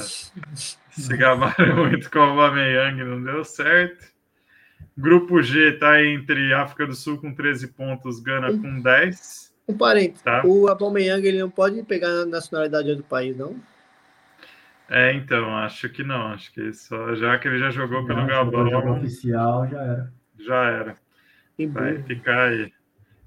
[0.90, 4.06] se gabaram muito com o Aubameyang, não deu certo.
[4.96, 9.54] Grupo G está entre África do Sul com 13 pontos, Gana com 10.
[9.68, 10.42] Um parênteses, tá?
[10.46, 13.60] o Aubameyang ele não pode pegar a nacionalidade do país, não?
[14.88, 16.28] É, então, acho que não.
[16.28, 18.96] Acho que só já que ele já jogou pelo Gabão.
[18.96, 20.12] oficial já era.
[20.38, 20.96] Já era.
[21.72, 22.72] Vai ficar aí.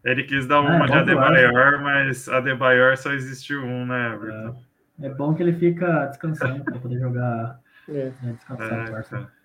[0.04, 4.62] Ele quis dar uma é, de Adebayor, mas Adebayor só existiu um, né, Everton?
[5.00, 7.60] É, é bom que ele fica descansando para poder jogar.
[7.88, 8.12] É.
[8.22, 9.22] Né, descansar.
[9.22, 9.42] É,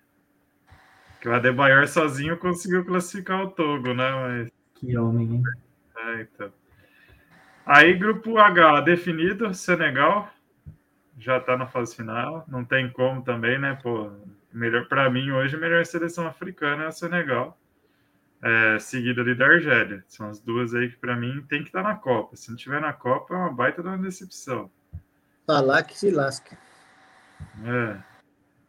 [1.21, 4.11] que o Adebayor sozinho conseguiu classificar o Togo, né?
[4.11, 4.51] Mas...
[4.75, 5.43] Que homem, hein?
[5.97, 6.51] É, então.
[7.65, 10.31] Aí, grupo H definido, Senegal
[11.19, 12.45] já tá na fase final.
[12.47, 13.77] Não tem como também, né?
[13.81, 14.11] Pô,
[14.53, 17.57] melhor para mim hoje, a melhor seleção africana é o Senegal.
[18.41, 20.03] É, seguido ali da Argélia.
[20.07, 22.35] São as duas aí que para mim tem que estar tá na Copa.
[22.35, 24.71] Se não tiver na Copa, é uma baita de uma decepção.
[25.45, 26.57] Falar que se lasca.
[27.65, 27.97] É.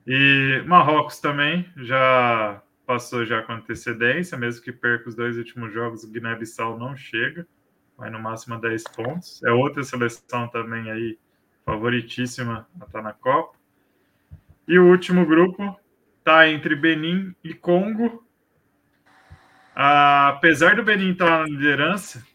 [0.06, 6.04] E Marrocos também já passou já com antecedência, mesmo que perca os dois últimos jogos,
[6.04, 7.46] o Guiné-Bissau não chega,
[7.98, 9.42] vai no máximo a 10 pontos.
[9.44, 11.18] É outra seleção também aí
[11.66, 13.58] favoritíssima a estar tá na Copa.
[14.66, 15.78] E o último grupo
[16.18, 18.26] está entre Benin e Congo.
[19.80, 22.26] Apesar do Benin estar tá na liderança,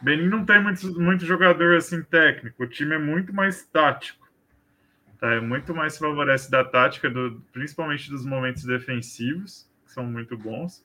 [0.00, 4.26] Benin não tem muito, muito jogador assim técnico, o time é muito mais tático.
[5.20, 5.34] Tá?
[5.34, 10.82] É muito mais favorece da tática, do, principalmente dos momentos defensivos, que são muito bons.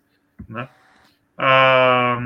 [0.50, 0.68] Né?
[1.38, 2.20] Ah,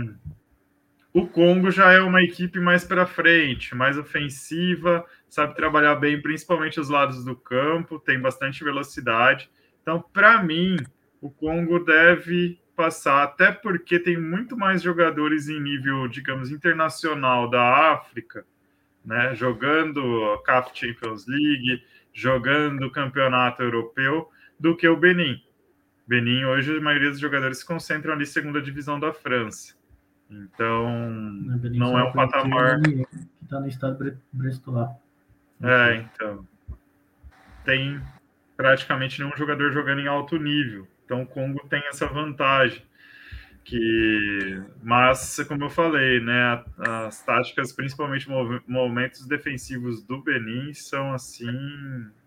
[1.13, 6.79] o Congo já é uma equipe mais para frente, mais ofensiva, sabe trabalhar bem, principalmente
[6.79, 9.47] os lados do campo, tem bastante velocidade.
[9.81, 10.77] Então, para mim,
[11.21, 17.91] o Congo deve passar, até porque tem muito mais jogadores em nível, digamos, internacional da
[17.93, 18.45] África,
[19.03, 19.99] né, jogando
[20.31, 25.41] a CAF Champions League, jogando o campeonato europeu, do que o Benin.
[26.07, 29.75] Benin, hoje, a maioria dos jogadores se concentram ali segunda divisão da França.
[30.29, 30.87] Então,
[31.73, 32.81] não é um patamar.
[32.81, 33.05] Que
[33.41, 34.89] está no estado brestois.
[35.61, 36.47] É, então.
[37.65, 38.01] Tem
[38.55, 40.87] praticamente nenhum jogador jogando em alto nível.
[41.07, 42.83] Então o Congo tem essa vantagem.
[43.63, 48.29] Que, mas, como eu falei, né, as táticas, principalmente
[48.65, 51.45] movimentos defensivos do Benin, são assim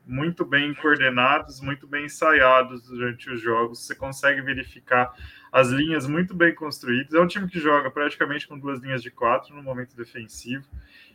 [0.06, 3.86] muito bem coordenados, muito bem ensaiados durante os jogos.
[3.86, 5.14] Você consegue verificar
[5.52, 7.14] as linhas muito bem construídas.
[7.14, 10.66] É um time que joga praticamente com duas linhas de quatro no momento defensivo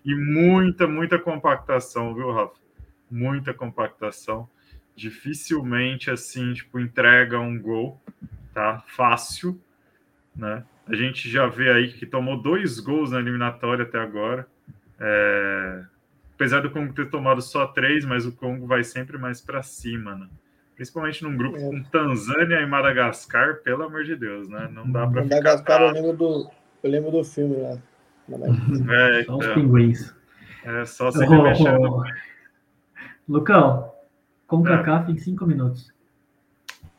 [0.03, 2.59] e muita, muita compactação, viu, Rafa?
[3.11, 4.49] Muita compactação
[4.95, 8.01] dificilmente assim, tipo, entrega um gol,
[8.53, 8.83] tá?
[8.87, 9.59] Fácil,
[10.35, 10.63] né?
[10.87, 14.47] A gente já vê aí que tomou dois gols na eliminatória até agora.
[14.99, 15.83] É...
[16.35, 20.15] Apesar do Congo ter tomado só três, mas o Congo vai sempre mais para cima,
[20.15, 20.27] né?
[20.75, 21.61] Principalmente num grupo é.
[21.61, 24.69] com Tanzânia e Madagascar, pelo amor de Deus, né?
[24.71, 26.51] Não dá para Madagascar, eu lembro do,
[26.83, 27.77] eu lembro do filme lá.
[28.29, 30.15] É, então, só os pinguins.
[30.63, 31.79] É só você oh, mexendo.
[31.79, 32.03] Oh.
[33.27, 33.91] Lucão,
[34.47, 35.13] CONCACAF é.
[35.13, 35.93] em cinco minutos.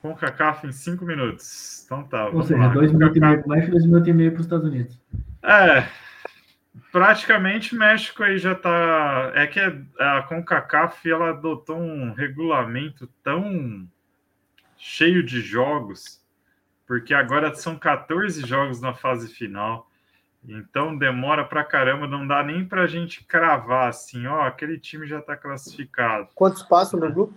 [0.03, 1.83] CONCACAF em cinco minutos.
[1.85, 2.29] Então tá.
[2.29, 2.69] Ou seja, lá.
[2.69, 5.01] dois minutos e meio para o México, dois minutos e meio para os Estados Unidos.
[5.43, 5.89] É.
[6.93, 9.33] Praticamente México aí já tá.
[9.35, 9.61] É que
[9.99, 13.89] a CONCACAF ela adotou um regulamento tão
[14.77, 16.23] cheio de jogos,
[16.87, 19.86] porque agora são 14 jogos na fase final.
[20.49, 25.21] Então demora pra caramba, não dá nem pra gente cravar assim, ó, aquele time já
[25.21, 26.29] tá classificado.
[26.35, 27.35] Quantos passam no grupo?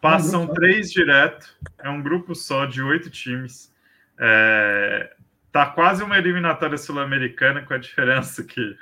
[0.00, 3.72] Passam um três direto, é um grupo só de oito times.
[4.18, 5.12] É,
[5.50, 8.76] tá quase uma eliminatória sul-americana, com a diferença que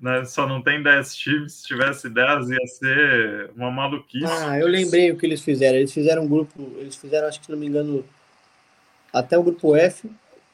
[0.00, 1.52] né, só não tem dez times.
[1.52, 4.26] Se tivesse dez, ia ser uma maluquice.
[4.26, 5.78] Ah, eu lembrei o que eles fizeram.
[5.78, 8.04] Eles fizeram um grupo, eles fizeram, acho que se não me engano,
[9.12, 10.10] até o grupo F,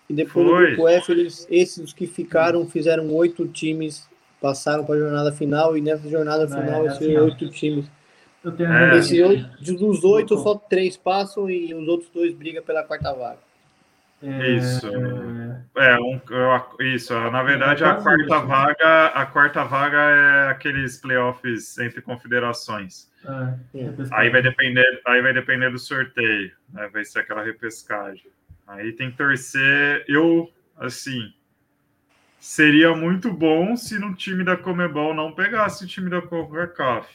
[0.08, 0.70] e depois Foi.
[0.70, 4.08] do grupo F, eles, esses que ficaram fizeram oito times,
[4.40, 7.84] passaram para a jornada final, e nessa jornada é, final, é, esses oito times.
[8.42, 8.98] Eu tenho é.
[8.98, 13.48] Esse oito, dos oito, só três passam e os outros dois brigam pela quarta vaga.
[14.22, 14.86] É, isso.
[15.76, 16.20] É, um,
[16.80, 17.14] isso.
[17.30, 23.08] Na verdade, a quarta vaga, a quarta vaga é aqueles playoffs entre confederações.
[23.24, 26.88] É, aí vai depender, aí vai depender do sorteio, né?
[26.92, 28.30] Vai ser aquela repescagem.
[28.68, 30.04] Aí tem que torcer.
[30.06, 31.32] Eu, assim,
[32.38, 37.08] seria muito bom se no time da Comebol não pegasse o time da CONCACAF.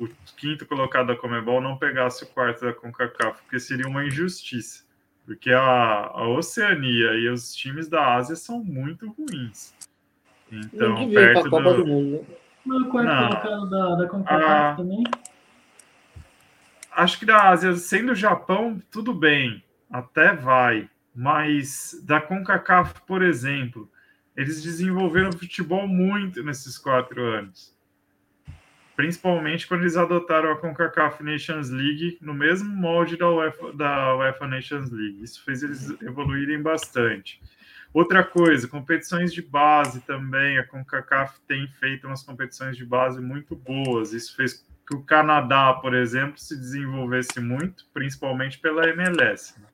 [0.00, 4.82] O quinto colocado da Comebol não pegasse o quarto da CONCACAF, porque seria uma injustiça.
[5.26, 9.74] Porque a, a Oceania e os times da Ásia são muito ruins.
[10.50, 11.76] Então, perto do...
[11.76, 12.36] do mundo, né?
[12.64, 15.04] Mas o quarto colocado da, da CONCACAF ah, também?
[16.92, 23.22] Acho que da Ásia, sendo o Japão, tudo bem até vai, mas da CONCACAF, por
[23.22, 23.90] exemplo,
[24.36, 27.76] eles desenvolveram futebol muito nesses quatro anos.
[28.94, 34.46] Principalmente quando eles adotaram a CONCACAF Nations League no mesmo molde da UEFA, da UEFA
[34.46, 35.22] Nations League.
[35.22, 37.40] Isso fez eles evoluírem bastante.
[37.92, 40.58] Outra coisa, competições de base também.
[40.58, 44.12] A CONCACAF tem feito umas competições de base muito boas.
[44.12, 49.58] Isso fez que o Canadá, por exemplo, se desenvolvesse muito, principalmente pela MLS.
[49.58, 49.66] Né?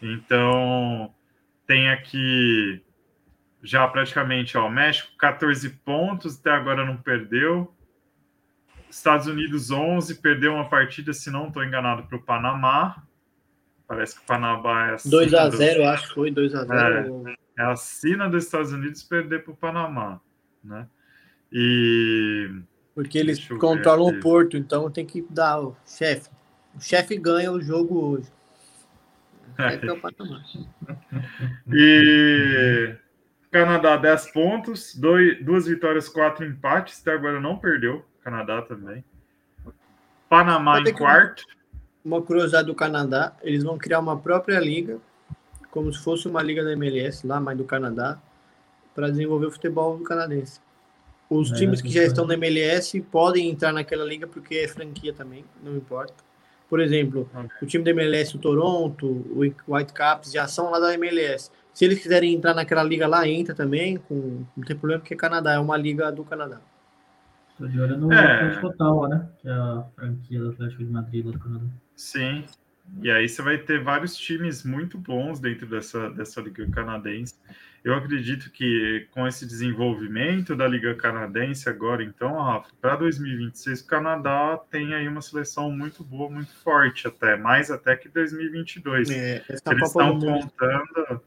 [0.00, 1.12] Então,
[1.66, 2.82] tem aqui
[3.62, 7.74] já praticamente, ó, México 14 pontos, até agora não perdeu.
[8.88, 13.02] Estados Unidos 11, perdeu uma partida, se não estou enganado, para o Panamá.
[13.86, 15.88] Parece que o Panamá é a 2 a 0 do...
[15.88, 19.52] acho que foi 2 a 0 É, é a sina dos Estados Unidos perder para
[19.52, 20.20] o Panamá,
[20.62, 20.86] né?
[21.52, 22.50] E
[22.94, 26.30] Porque eles controlam o Porto, então tem que dar o chefe.
[26.74, 28.30] O chefe ganha o jogo hoje.
[29.58, 29.92] É.
[29.92, 30.42] o patamar.
[31.72, 32.96] E
[33.50, 37.00] Canadá, 10 pontos, dois, duas vitórias, quatro empates.
[37.00, 38.04] Até agora não perdeu.
[38.22, 39.04] Canadá também.
[40.28, 41.42] Panamá em quarto.
[42.04, 44.98] Uma curiosidade do Canadá: eles vão criar uma própria liga,
[45.70, 48.18] como se fosse uma liga da MLS lá, mas do Canadá,
[48.94, 50.60] para desenvolver o futebol canadense.
[51.30, 55.12] Os é, times que já estão na MLS podem entrar naquela liga porque é franquia
[55.12, 56.27] também, não importa.
[56.68, 57.28] Por exemplo,
[57.62, 61.50] o time da MLS, o Toronto, o Whitecaps, já são lá da MLS.
[61.72, 65.54] Se eles quiserem entrar naquela liga lá, entra também, com, não tem problema, porque Canadá
[65.54, 66.60] é uma liga do Canadá.
[67.50, 68.60] Estou de olho no é.
[68.60, 69.28] Total, né?
[69.40, 71.66] Que é a franquia do Atlético de Madrid lá do Canadá.
[71.96, 72.44] Sim.
[73.02, 77.34] E aí você vai ter vários times muito bons dentro dessa, dessa liga canadense.
[77.88, 83.86] Eu acredito que com esse desenvolvimento da Liga Canadense agora, então, Rafa, para 2026, o
[83.86, 89.08] Canadá tem aí uma seleção muito boa, muito forte até, mais até que 2022.
[89.08, 91.22] É, eles estão contando...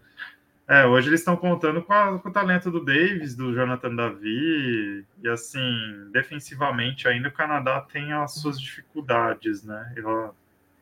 [0.68, 5.04] É, hoje eles estão contando com, a, com, o talento do Davis, do Jonathan Davi,
[5.24, 9.94] e assim, defensivamente ainda o Canadá tem as suas dificuldades, né?
[9.98, 10.32] Ela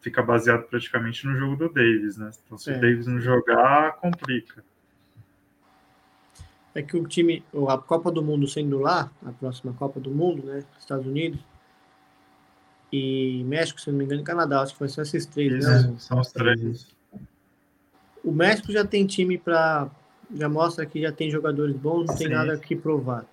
[0.01, 2.32] fica baseado praticamente no jogo do Davis, né?
[2.45, 2.77] Então se é.
[2.77, 4.61] o Davis não jogar, complica
[6.74, 10.43] é que o time, a Copa do Mundo sendo lá, a próxima Copa do Mundo,
[10.43, 11.39] né, Estados Unidos
[12.91, 15.82] e México, se não me engano, e Canadá, acho que vai ser esses três, né?
[15.82, 15.95] Né?
[15.97, 16.88] São os três.
[18.24, 19.89] O México já tem time para,
[20.34, 22.26] já mostra que já tem jogadores bons, não Sim.
[22.26, 23.26] tem nada que provar.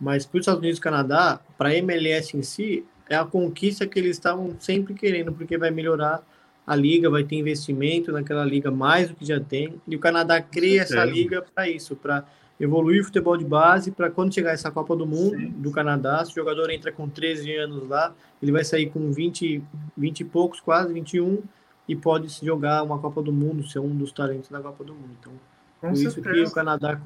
[0.00, 3.86] Mas para os Estados Unidos e Canadá, para a MLS em si, é a conquista
[3.86, 6.22] que eles estavam sempre querendo, porque vai melhorar
[6.66, 9.74] a liga, vai ter investimento naquela liga mais do que já tem.
[9.86, 12.24] E o Canadá cria essa liga para isso, para
[12.60, 15.48] evoluir o futebol de base para quando chegar essa Copa do Mundo Sim.
[15.48, 19.62] do Canadá, se o jogador entra com 13 anos lá, ele vai sair com 20,
[19.96, 21.42] 20 e poucos, quase 21,
[21.88, 25.16] e pode jogar uma Copa do Mundo, ser um dos talentos da Copa do Mundo.
[25.18, 25.32] Então,
[25.80, 27.00] com por isso que o Canadá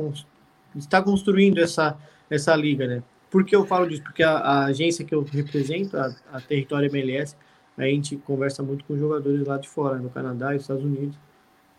[0.77, 1.97] está construindo essa,
[2.29, 3.03] essa liga, né?
[3.31, 4.03] Por que eu falo disso?
[4.03, 7.37] Porque a, a agência que eu represento, a, a Território MLS,
[7.79, 11.17] a gente conversa muito com jogadores lá de fora, no Canadá e Estados Unidos,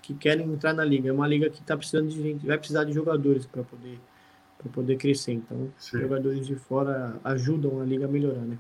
[0.06, 1.10] que querem entrar na liga.
[1.10, 4.00] É uma liga que está precisando de gente, vai precisar de jogadores para poder
[4.58, 5.34] para poder crescer.
[5.34, 6.00] Então, Sim.
[6.02, 8.58] jogadores de fora ajudam a liga a melhorar, né?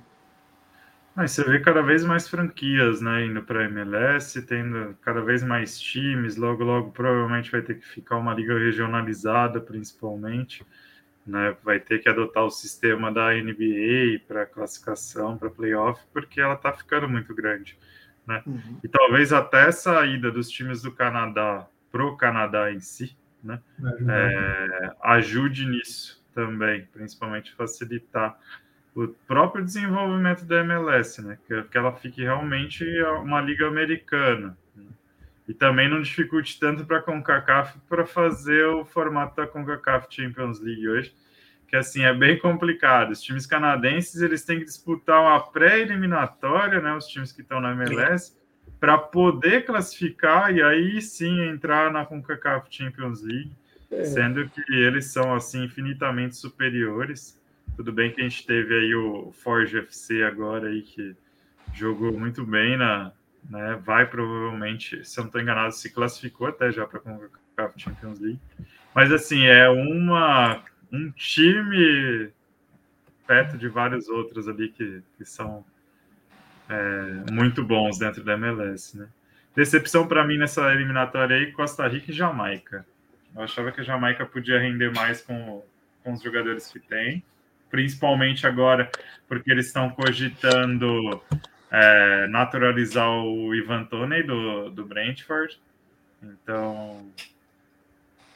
[1.15, 5.79] Mas você vê cada vez mais franquias, né, indo para MLS, tendo cada vez mais
[5.79, 6.35] times.
[6.35, 10.65] Logo, logo, provavelmente vai ter que ficar uma liga regionalizada, principalmente.
[11.25, 16.53] Né, vai ter que adotar o sistema da NBA para classificação, para playoff, porque ela
[16.53, 17.79] está ficando muito grande.
[18.28, 18.41] Né?
[18.45, 18.80] Uhum.
[18.84, 23.15] E talvez até a saída dos times do Canadá para o Canadá em si
[23.45, 23.61] né?
[24.09, 28.38] É, ajude nisso também, principalmente facilitar
[28.95, 31.38] o próprio desenvolvimento da MLS, né?
[31.45, 32.84] que, que ela fique realmente
[33.21, 34.57] uma liga americana.
[34.76, 34.86] Né?
[35.47, 40.59] E também não dificulte tanto para a CONCACAF para fazer o formato da CONCACAF Champions
[40.59, 41.13] League hoje,
[41.68, 43.11] que assim é bem complicado.
[43.11, 46.93] Os times canadenses eles têm que disputar uma pré-eliminatória, né?
[46.95, 48.36] Os times que estão na MLS
[48.80, 53.51] para poder classificar e aí sim entrar na CONCACAF Champions League,
[53.89, 54.03] é.
[54.03, 57.39] sendo que eles são assim infinitamente superiores.
[57.76, 61.16] Tudo bem que a gente teve aí o Forge FC agora aí que
[61.74, 63.11] jogou muito bem na,
[63.49, 63.80] né?
[63.84, 68.20] Vai provavelmente, se eu não estou enganado, se classificou até já para a CONCACAF Champions
[68.20, 68.39] League.
[68.93, 70.63] Mas assim, é uma
[70.95, 72.31] um time
[73.27, 75.65] perto de vários outros ali que, que são
[76.69, 79.07] é, muito bons dentro da MLS, né?
[79.55, 82.85] Decepção para mim nessa eliminatória aí, Costa Rica e Jamaica.
[83.35, 85.63] Eu achava que a Jamaica podia render mais com,
[86.03, 87.23] com os jogadores que tem,
[87.69, 88.89] principalmente agora
[89.27, 91.21] porque eles estão cogitando
[91.71, 95.59] é, naturalizar o Ivan Toney do, do Brentford.
[96.21, 97.09] Então,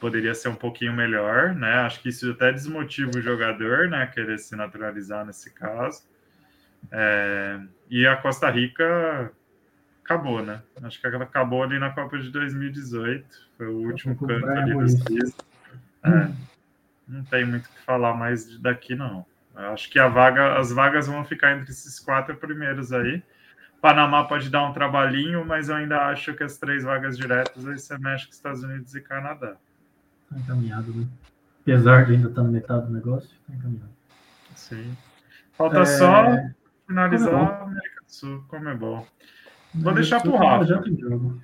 [0.00, 1.74] poderia ser um pouquinho melhor, né?
[1.80, 4.06] Acho que isso até desmotiva o jogador, né?
[4.06, 6.02] Querer se naturalizar nesse caso.
[6.90, 9.30] É, e a Costa Rica
[10.02, 10.62] acabou, né?
[10.82, 13.26] Acho que ela acabou ali na Copa de 2018.
[13.56, 15.36] Foi o último canto ali dos três.
[16.02, 16.30] É,
[17.06, 19.24] não tem muito o que falar mais daqui, não.
[19.54, 23.22] Acho que a vaga, as vagas vão ficar entre esses quatro primeiros aí.
[23.80, 27.76] Panamá pode dar um trabalhinho, mas eu ainda acho que as três vagas diretas vai
[27.78, 29.56] ser México, Estados Unidos e Canadá.
[30.30, 31.06] Tá encaminhado, né?
[31.62, 33.90] Apesar de ainda estar na metade do negócio, tá encaminhado.
[34.54, 34.96] Sim.
[35.52, 35.84] Falta é...
[35.84, 36.24] só
[36.86, 39.06] finalizar a América do Sul, como é bom.
[39.74, 40.66] Vou deixar para o Rafa.
[40.66, 41.40] Já tem jogo.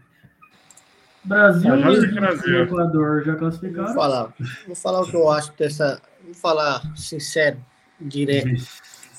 [1.24, 2.62] Brasil ah, e Brasil.
[2.62, 3.86] Equador já classificaram.
[3.86, 4.34] Vou falar,
[4.66, 6.00] vou falar o que eu acho dessa.
[6.24, 7.58] Vou falar sincero,
[8.00, 8.48] direto.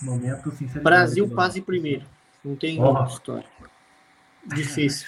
[0.02, 0.54] Momento.
[0.82, 2.06] Brasil passa em primeiro.
[2.44, 3.04] Não tem oh.
[3.06, 3.46] história.
[4.46, 5.08] Difícil.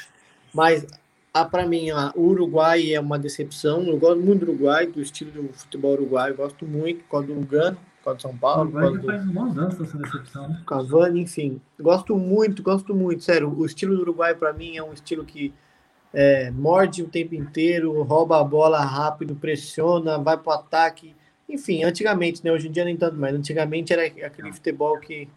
[0.53, 0.85] Mas,
[1.33, 3.83] ah, para mim, ah, o Uruguai é uma decepção.
[3.83, 6.35] Eu gosto muito do Uruguai, do estilo do futebol uruguaio.
[6.35, 8.71] Gosto muito, por causa do Lugano, por causa São Paulo.
[8.71, 10.49] O Uruguai faz bons anos essa decepção.
[10.49, 10.63] Né?
[10.65, 11.61] Cavani, enfim.
[11.79, 13.23] Gosto muito, gosto muito.
[13.23, 15.53] Sério, o estilo do Uruguai, para mim, é um estilo que
[16.11, 21.15] é, morde o tempo inteiro, rouba a bola rápido, pressiona, vai para o ataque.
[21.47, 22.51] Enfim, antigamente, né?
[22.51, 23.35] Hoje em dia nem tanto mais.
[23.35, 25.29] Antigamente era aquele futebol que,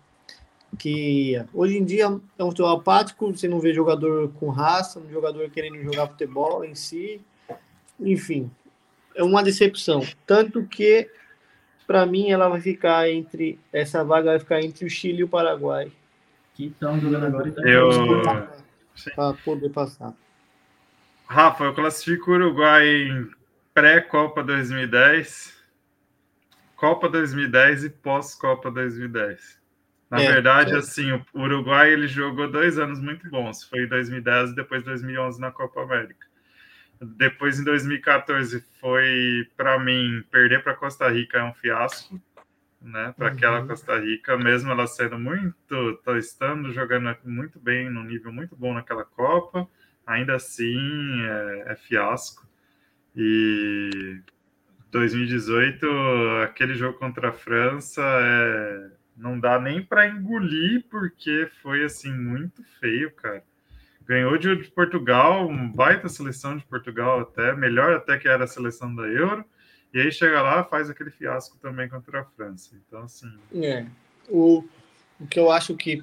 [0.79, 2.05] que hoje em dia
[2.39, 6.64] é um futebol apático, você não vê jogador com raça, um jogador querendo jogar futebol
[6.64, 7.20] em si.
[8.01, 8.51] Enfim,
[9.14, 10.03] é uma decepção.
[10.27, 11.11] Tanto que,
[11.87, 13.59] para mim, ela vai ficar entre.
[13.73, 15.93] Essa vaga vai ficar entre o Chile e o Paraguai.
[16.55, 17.91] Que estão jogando agora e Eu...
[19.14, 20.12] Para poder passar.
[21.27, 23.31] Rafa, eu classifico o Uruguai em
[23.73, 25.55] pré-Copa 2010,
[26.77, 29.61] Copa 2010 e pós-Copa 2010.
[30.12, 30.76] Na é, verdade, é.
[30.76, 33.64] assim, o Uruguai ele jogou dois anos muito bons.
[33.64, 36.26] Foi em 2010 e depois 2011 na Copa América.
[37.00, 42.20] Depois, em 2014, foi para mim perder para Costa Rica é um fiasco,
[42.80, 43.12] né?
[43.16, 43.32] Para uhum.
[43.32, 48.74] aquela Costa Rica, mesmo ela sendo muito, estando jogando muito bem, no nível muito bom
[48.74, 49.66] naquela Copa
[50.06, 52.46] ainda assim é, é fiasco.
[53.16, 54.20] E
[54.90, 55.86] 2018,
[56.44, 62.62] aquele jogo contra a França, é, não dá nem para engolir, porque foi assim muito
[62.80, 63.42] feio, cara.
[64.04, 69.04] Ganhou de Portugal, baita seleção de Portugal, até melhor até que era a seleção da
[69.04, 69.44] Euro.
[69.94, 72.74] E aí chega lá, faz aquele fiasco também contra a França.
[72.86, 73.30] Então, assim.
[73.54, 73.86] É.
[74.28, 74.64] O,
[75.20, 76.02] o que eu acho que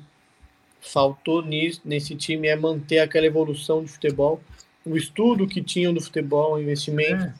[0.79, 4.41] faltou nisso, nesse time é manter aquela evolução de futebol,
[4.85, 7.33] o estudo que tinham do futebol, o investimento, é.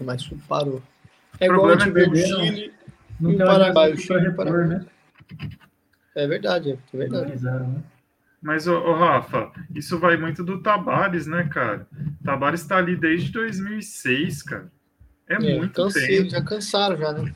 [0.00, 0.82] mas parou.
[1.38, 2.72] É igual a gente vê o Chile
[3.20, 3.92] e o Paraguai.
[3.92, 4.30] O Chile.
[4.30, 4.86] Né?
[6.14, 7.44] É verdade, é verdade.
[7.44, 7.82] Né?
[8.40, 11.86] Mas, ô, ô, Rafa, isso vai muito do Tabares, né, cara?
[12.24, 14.70] Tabares está ali desde 2006, cara.
[15.28, 16.30] É, é muito cansei, tempo.
[16.30, 17.34] Já cansaram, já, né?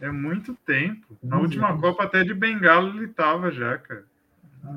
[0.00, 1.06] É muito tempo.
[1.22, 4.04] Na última Copa, até de Bengala, ele tava já, cara.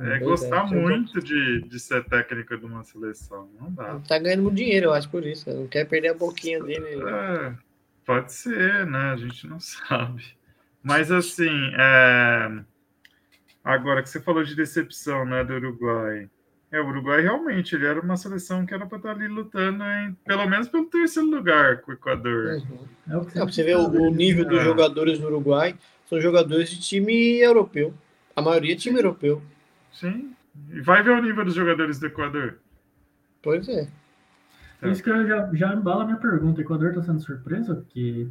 [0.01, 3.49] É gostar muito de, de ser técnico de uma seleção.
[3.59, 3.91] Não dá.
[3.91, 5.49] Ele tá ganhando muito dinheiro, eu acho, por isso.
[5.49, 7.03] Não quer perder a boquinha dele.
[7.07, 7.53] É,
[8.05, 9.11] pode ser, né?
[9.11, 10.23] A gente não sabe.
[10.81, 12.59] Mas assim, é...
[13.63, 16.29] agora que você falou de decepção né, do Uruguai.
[16.71, 20.13] É, o Uruguai realmente ele era uma seleção que era para estar ali lutando em,
[20.25, 22.55] pelo menos pelo terceiro lugar com o Equador.
[22.55, 22.87] Uhum.
[23.07, 24.63] É o que você, você vê o, o nível dos é.
[24.63, 25.75] jogadores no Uruguai,
[26.07, 27.93] são jogadores de time europeu.
[28.35, 29.39] A maioria é time europeu.
[29.91, 30.33] Sim.
[30.71, 32.57] E vai ver o nível dos jogadores do Equador.
[33.41, 33.87] Pois é.
[34.84, 34.91] Então.
[34.91, 36.59] Isso que eu já, já embala minha pergunta.
[36.59, 37.75] O Equador está sendo surpresa?
[37.75, 38.27] Porque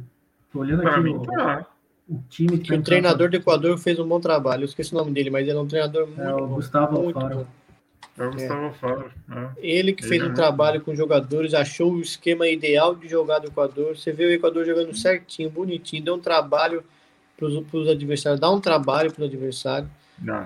[0.51, 1.65] tô olhando pra aqui mim, o, tá.
[2.07, 4.61] o time que, que o treinador do Equador fez um bom trabalho.
[4.61, 6.47] Eu esqueci o nome dele, mas ele é um treinador muito é, o.
[6.47, 7.47] Gustavo muito Alfaro.
[8.15, 8.73] É o Gustavo é.
[8.73, 9.11] Faro.
[9.31, 9.49] É.
[9.57, 13.39] Ele que fez Ele um é trabalho com jogadores, achou o esquema ideal de jogar
[13.39, 13.97] do Equador.
[13.97, 16.83] Você vê o Equador jogando certinho, bonitinho, deu um trabalho
[17.35, 19.89] para os adversários, dá um trabalho para o adversário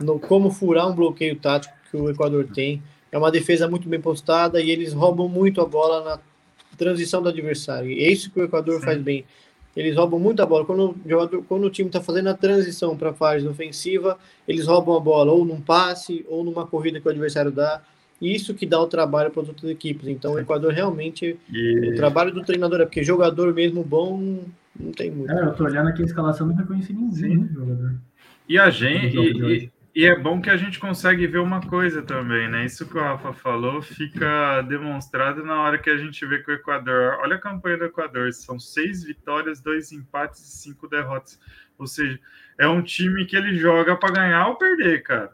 [0.02, 2.82] no como furar um bloqueio tático que o Equador tem.
[3.12, 6.20] É uma defesa muito bem postada e eles roubam muito a bola na
[6.78, 7.90] transição do adversário.
[7.90, 8.86] E é isso que o Equador Sim.
[8.86, 9.26] faz bem.
[9.76, 10.66] Eles roubam muito a bola.
[10.66, 14.66] Quando o, jogador, quando o time está fazendo a transição para a fase ofensiva, eles
[14.66, 17.82] roubam a bola ou num passe ou numa corrida que o adversário dá.
[18.20, 20.08] Isso que dá o trabalho para as outras equipes.
[20.08, 21.38] Então, o Equador realmente.
[21.52, 21.92] E...
[21.92, 24.44] O trabalho do treinador é porque jogador mesmo bom
[24.80, 25.32] não tem muito.
[25.32, 27.96] É, eu tô olhando aqui a escalação, não reconheci ninguém, né, jogador.
[28.50, 29.18] E a gente.
[29.18, 29.72] E,
[30.02, 32.66] e, é bom que a gente consegue ver uma coisa também, né?
[32.66, 36.54] Isso que o Rafa falou fica demonstrado na hora que a gente vê que o
[36.54, 37.18] Equador.
[37.22, 41.40] Olha a campanha do Equador: são seis vitórias, dois empates e cinco derrotas.
[41.78, 42.20] Ou seja,
[42.58, 45.32] é um time que ele joga para ganhar ou perder, cara.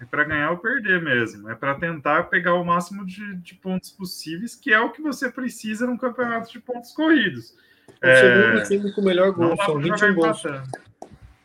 [0.00, 1.50] É para ganhar ou perder mesmo.
[1.50, 5.30] É para tentar pegar o máximo de, de, pontos possíveis, que é o que você
[5.30, 7.54] precisa num campeonato de pontos corridos.
[8.02, 8.16] O é...
[8.16, 10.44] segundo time com o melhor gol, são 21 gols.
[10.44, 10.90] Empatando.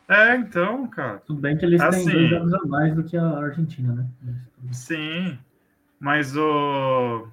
[0.08, 1.18] É, então, cara.
[1.26, 3.92] Tudo bem que eles assim, têm dois jogos a mais do que a Argentina,
[4.22, 4.34] né?
[4.72, 5.38] Sim,
[5.98, 7.26] mas o.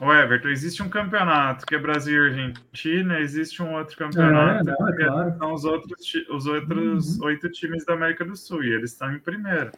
[0.00, 4.72] O Everton, existe um campeonato que é Brasil e Argentina, existe um outro campeonato é,
[4.72, 5.32] não, é claro.
[5.32, 7.26] que são os outros, os outros uhum.
[7.26, 9.70] oito times da América do Sul, e eles estão em primeiro.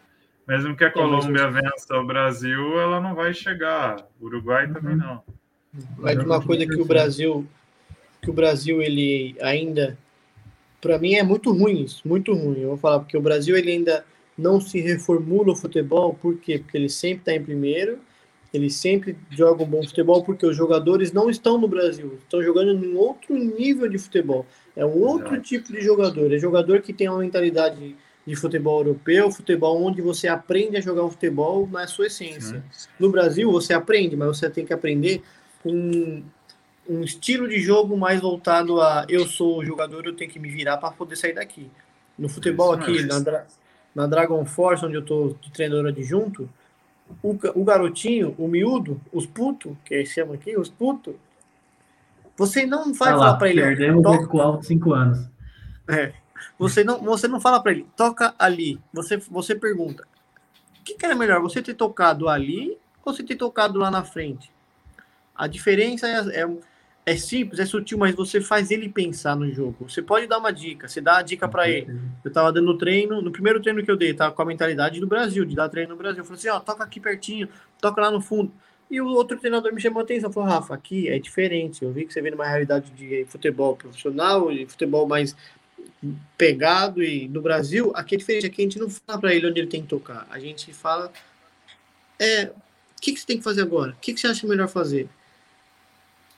[0.46, 3.96] Mesmo que a Colômbia vença o Brasil, ela não vai chegar.
[4.20, 4.72] O Uruguai uhum.
[4.72, 5.22] também não.
[5.98, 7.46] Mas uma coisa que o Brasil,
[8.22, 9.98] que o Brasil ele ainda
[10.84, 12.60] para mim é muito ruim isso, muito ruim.
[12.60, 14.04] Eu vou falar porque o Brasil ele ainda
[14.36, 16.58] não se reformula o futebol, por quê?
[16.58, 17.98] Porque ele sempre está em primeiro,
[18.52, 22.84] ele sempre joga um bom futebol porque os jogadores não estão no Brasil, estão jogando
[22.84, 24.44] em outro nível de futebol.
[24.76, 26.30] É um outro tipo de jogador.
[26.30, 31.04] É jogador que tem uma mentalidade de futebol europeu, futebol onde você aprende a jogar
[31.04, 32.62] um futebol na sua essência.
[32.70, 32.88] Sim.
[33.00, 35.22] No Brasil, você aprende, mas você tem que aprender
[35.62, 36.22] com
[36.88, 40.76] um estilo de jogo mais voltado a eu sou jogador, eu tenho que me virar
[40.76, 41.70] para poder sair daqui.
[42.18, 43.44] No futebol aqui, na,
[43.94, 46.48] na Dragon Force, onde eu tô de treinador adjunto,
[47.22, 51.14] o, o garotinho, o miúdo, os putos, que eles chamam aqui, os putos,
[52.36, 53.62] você não vai tá falar para ele.
[53.62, 54.36] Perdemos toca...
[54.36, 55.18] o alto cinco anos.
[55.88, 56.12] É.
[56.58, 58.80] Você não, você não fala para ele, toca ali.
[58.92, 60.06] Você, você pergunta:
[60.80, 64.04] o que, que era melhor, você ter tocado ali ou você ter tocado lá na
[64.04, 64.52] frente?
[65.34, 66.46] A diferença é, é
[67.06, 69.88] é simples, é sutil, mas você faz ele pensar no jogo.
[69.88, 72.00] Você pode dar uma dica, você dá a dica para ele.
[72.24, 75.06] Eu tava dando treino, no primeiro treino que eu dei, tava com a mentalidade do
[75.06, 76.20] Brasil, de dar treino no Brasil.
[76.20, 77.48] Eu falei assim, ó, toca aqui pertinho,
[77.80, 78.50] toca lá no fundo.
[78.90, 81.84] E o outro treinador me chamou a atenção, falou, Rafa, aqui é diferente.
[81.84, 85.36] Eu vi que você vem numa realidade de futebol profissional, de futebol mais
[86.36, 89.60] pegado e no Brasil, aqui é diferente, aqui a gente não fala para ele onde
[89.60, 90.26] ele tem que tocar.
[90.30, 91.12] A gente fala,
[92.18, 93.92] é, o que, que você tem que fazer agora?
[93.92, 95.08] O que, que você acha melhor fazer?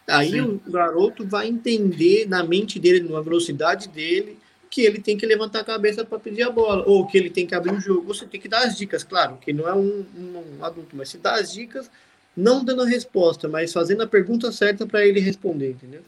[0.09, 0.61] Aí Sim.
[0.67, 4.39] o garoto vai entender na mente dele, na velocidade dele,
[4.71, 7.47] que ele tem que levantar a cabeça para pedir a bola, ou que ele tem
[7.47, 8.15] que abrir o jogo.
[8.15, 11.19] Você tem que dar as dicas, claro, que não é um, um adulto, mas se
[11.19, 11.91] dá as dicas,
[12.37, 16.03] não dando a resposta, mas fazendo a pergunta certa para ele responder, entendeu?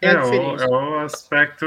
[0.00, 1.66] É, é, o, é o aspecto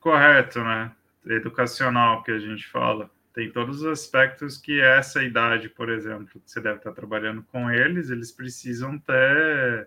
[0.00, 0.90] correto, né?
[1.26, 6.50] Educacional que a gente fala tem todos os aspectos que essa idade, por exemplo, que
[6.50, 9.86] você deve estar trabalhando com eles, eles precisam ter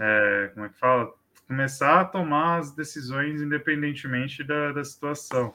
[0.00, 1.12] é, como é que fala?
[1.46, 5.54] Começar a tomar as decisões independentemente da, da situação.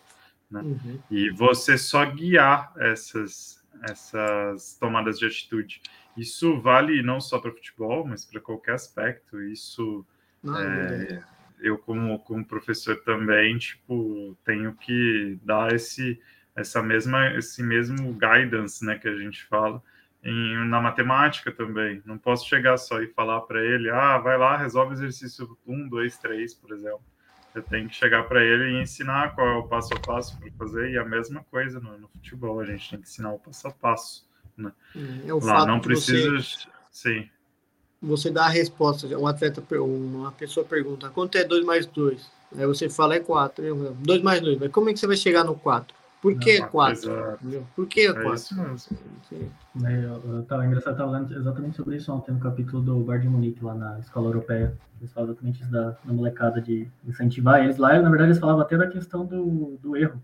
[0.52, 0.62] Né?
[0.62, 1.00] Uhum.
[1.10, 5.82] E você só guiar essas, essas tomadas de atitude.
[6.16, 9.42] Isso vale não só para futebol, mas para qualquer aspecto.
[9.42, 10.06] Isso
[10.48, 11.24] ah, é,
[11.60, 16.22] eu como, como professor também, tipo, tenho que dar esse
[16.56, 19.84] essa mesma esse mesmo guidance, né, que a gente fala
[20.26, 22.02] em, na matemática também.
[22.04, 26.18] Não posso chegar só e falar para ele, ah, vai lá, resolve exercício 1, 2,
[26.18, 27.02] 3, por exemplo.
[27.54, 30.52] Eu tenho que chegar para ele e ensinar qual é o passo a passo para
[30.58, 33.68] fazer, e a mesma coisa no, no, futebol, a gente tem que ensinar o passo
[33.68, 34.28] a passo.
[34.58, 34.72] Né?
[35.26, 36.38] É o lá, não precisa.
[36.38, 37.30] Você, sim.
[38.02, 42.30] Você dá a resposta, um atleta, uma pessoa pergunta, quanto é 2 mais 2?
[42.58, 43.94] Aí você fala, é 4.
[43.96, 45.96] 2 mais 2, mas como é que você vai chegar no 4?
[46.26, 47.38] Por que não, quatro?
[47.76, 48.56] Por que é quatro?
[49.84, 53.00] É eu, eu tava engraçado, eu tava falando exatamente sobre isso ontem no capítulo do
[53.02, 54.76] Bar de Munique, lá na escola europeia.
[55.00, 58.02] Eles falam exatamente isso da, da molecada de incentivar eles lá.
[58.02, 60.20] Na verdade, eles falavam até da questão do, do erro.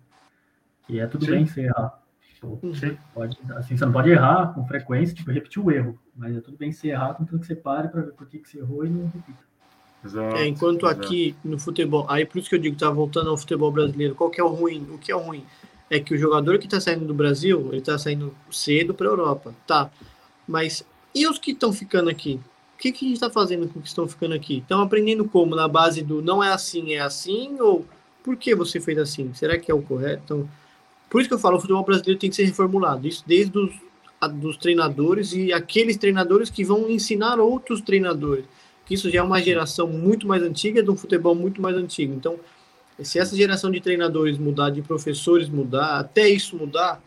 [0.87, 1.31] Que é tudo Sim.
[1.33, 2.01] bem você errar.
[2.33, 2.97] Tipo, Sim.
[3.13, 5.99] Pode, assim, você não pode errar com frequência, tipo, repetir o erro.
[6.15, 8.49] Mas é tudo bem você errar, contanto que você pare para ver por que, que
[8.49, 9.43] você errou e não repita.
[10.03, 11.05] Exato, é, enquanto exato.
[11.05, 14.31] aqui no futebol, aí por isso que eu digo, tá voltando ao futebol brasileiro, qual
[14.31, 14.87] que é o ruim?
[14.89, 15.45] O que é o ruim?
[15.91, 19.11] É que o jogador que está saindo do Brasil, ele está saindo cedo para a
[19.11, 19.91] Europa, tá?
[20.47, 22.39] Mas e os que estão ficando aqui?
[22.75, 24.59] O que, que a gente está fazendo com os que estão ficando aqui?
[24.59, 25.53] Estão aprendendo como?
[25.53, 27.59] Na base do não é assim, é assim?
[27.59, 27.85] Ou
[28.23, 29.33] por que você fez assim?
[29.33, 30.21] Será que é o correto?
[30.23, 30.49] Então,
[31.09, 33.05] por isso que eu falo, o futebol brasileiro tem que ser reformulado.
[33.05, 33.73] Isso desde os
[34.29, 38.45] dos treinadores e aqueles treinadores que vão ensinar outros treinadores.
[38.85, 42.13] Que isso já é uma geração muito mais antiga, de um futebol muito mais antigo.
[42.13, 42.39] Então,
[43.03, 47.01] se essa geração de treinadores mudar, de professores mudar, até isso mudar,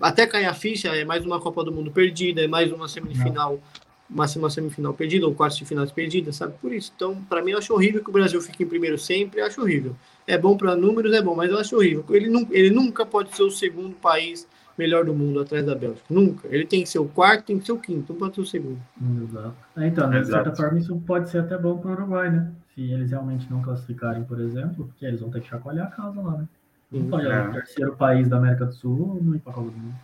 [0.00, 3.60] até cair a ficha, é mais uma Copa do Mundo perdida, é mais uma semifinal,
[4.08, 6.54] uma, uma semifinal perdida, ou quarto de finais perdida, sabe?
[6.60, 6.92] Por isso.
[6.94, 9.60] Então, para mim, eu acho horrível que o Brasil fique em primeiro sempre, eu acho
[9.60, 9.94] horrível.
[10.26, 12.04] É bom para números, é bom, mas eu acho horrível.
[12.10, 16.04] Ele, não, ele nunca pode ser o segundo país melhor do mundo atrás da Bélgica.
[16.08, 16.48] Nunca.
[16.50, 18.46] Ele tem que ser o quarto, tem que ser o quinto, não pode ser o
[18.46, 18.80] segundo.
[19.28, 19.54] Exato.
[19.76, 20.44] É, então, de Exato.
[20.44, 22.50] certa forma, isso pode ser até bom para o Uruguai, né?
[22.74, 26.20] Se eles realmente não classificarem, por exemplo, porque eles vão ter que chacoalhar a casa
[26.20, 26.48] lá, né?
[26.90, 27.48] Não pode é.
[27.48, 29.94] o terceiro país da América do Sul não ir para Copa do Mundo.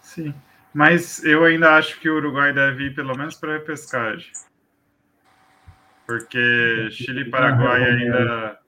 [0.00, 0.32] Sim.
[0.72, 4.30] Mas eu ainda acho que o Uruguai deve ir pelo menos para a repescagem.
[6.06, 8.58] Porque Chile e Paraguai ainda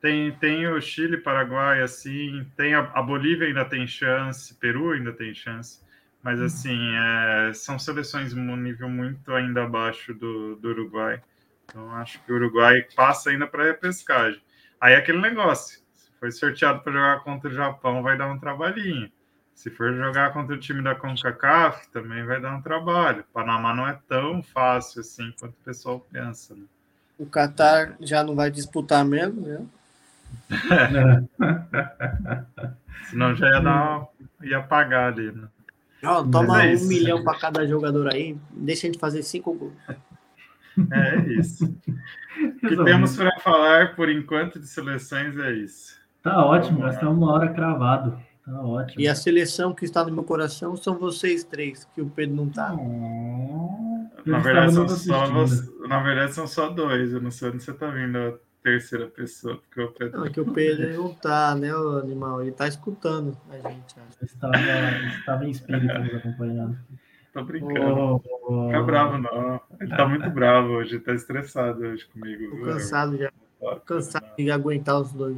[0.00, 5.12] tem, tem o Chile, Paraguai, assim, tem a, a, Bolívia ainda tem chance, Peru ainda
[5.12, 5.80] tem chance,
[6.22, 6.46] mas uhum.
[6.46, 11.22] assim, é, são seleções um nível muito ainda abaixo do, do Uruguai.
[11.70, 14.42] Então acho que o Uruguai passa ainda para a repescagem.
[14.80, 18.38] Aí é aquele negócio, se for sorteado para jogar contra o Japão, vai dar um
[18.38, 19.10] trabalhinho.
[19.54, 23.24] Se for jogar contra o time da CONCACAF, também vai dar um trabalho.
[23.32, 26.54] Panamá não é tão fácil assim quanto o pessoal pensa.
[26.54, 26.62] Né?
[27.18, 29.66] O Qatar já não vai disputar mesmo, né?
[33.10, 34.08] Senão já ia, dar,
[34.42, 35.48] ia pagar ali, né?
[36.02, 39.74] Não, toma é um milhão para cada jogador aí, deixa a gente fazer cinco gols.
[40.92, 41.64] É isso.
[41.64, 45.98] o que temos para falar por enquanto de seleções é isso.
[46.22, 48.18] Tá ótimo, nós estamos uma hora cravado.
[48.44, 49.00] Tá ótimo.
[49.00, 52.48] E a seleção que está no meu coração são vocês três, que o Pedro não
[52.48, 52.74] está.
[54.24, 55.26] na, verdade, são só,
[55.88, 57.12] na verdade, são só dois.
[57.12, 59.56] Eu não sei onde você está vindo a terceira pessoa.
[59.56, 60.18] Porque o Pedro...
[60.18, 62.40] Não, é que o Pedro não está, né, o animal?
[62.40, 63.94] Ele está escutando a gente.
[64.22, 64.54] Estava,
[65.18, 66.78] estava em espírito nos acompanhando.
[67.32, 67.76] Tô brincando.
[67.78, 69.60] Oh, oh, Fica bravo, não.
[69.80, 72.56] Ele tá muito bravo hoje, tá estressado hoje comigo.
[72.56, 73.30] Tô cansado já.
[73.60, 75.36] Tô cansado de aguentar os dois.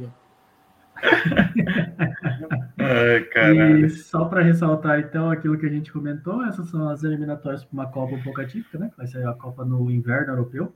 [2.79, 3.85] Ai, caralho.
[3.85, 7.73] E só para ressaltar, então, aquilo que a gente comentou, essas são as eliminatórias para
[7.73, 8.91] uma Copa um pouco atípica, né?
[8.97, 10.73] Vai ser a Copa no inverno europeu,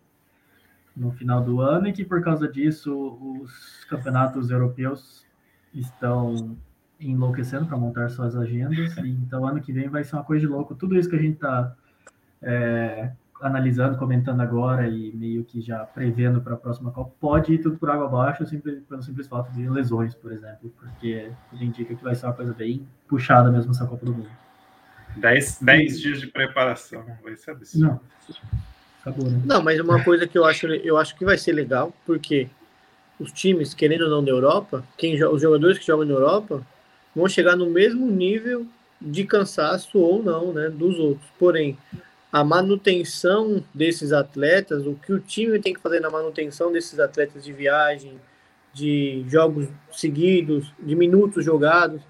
[0.95, 5.25] no final do ano, e que por causa disso os campeonatos europeus
[5.73, 6.57] estão
[6.99, 8.95] enlouquecendo para montar suas agendas.
[8.97, 10.75] E, então, ano que vem vai ser uma coisa de louco.
[10.75, 11.75] Tudo isso que a gente está
[12.41, 17.59] é, analisando, comentando agora e meio que já prevendo para a próxima Copa, pode ir
[17.59, 21.95] tudo por água abaixo simples, pelo simples fato de lesões, por exemplo, porque tudo indica
[21.95, 24.29] que vai ser uma coisa bem puxada mesmo essa Copa do Mundo.
[25.15, 27.87] Dez, dez dias de preparação, vai ser absurdo.
[27.87, 27.99] Não.
[29.01, 29.41] Acabou, né?
[29.45, 32.49] Não, mas uma coisa que eu acho, eu acho que vai ser legal, porque
[33.19, 36.61] os times, querendo ou não da Europa, quem, os jogadores que jogam na Europa,
[37.17, 38.67] vão chegar no mesmo nível
[39.01, 41.27] de cansaço ou não, né, dos outros.
[41.39, 41.75] Porém,
[42.31, 47.43] a manutenção desses atletas, o que o time tem que fazer na manutenção desses atletas
[47.43, 48.19] de viagem,
[48.71, 52.01] de jogos seguidos, de minutos jogados,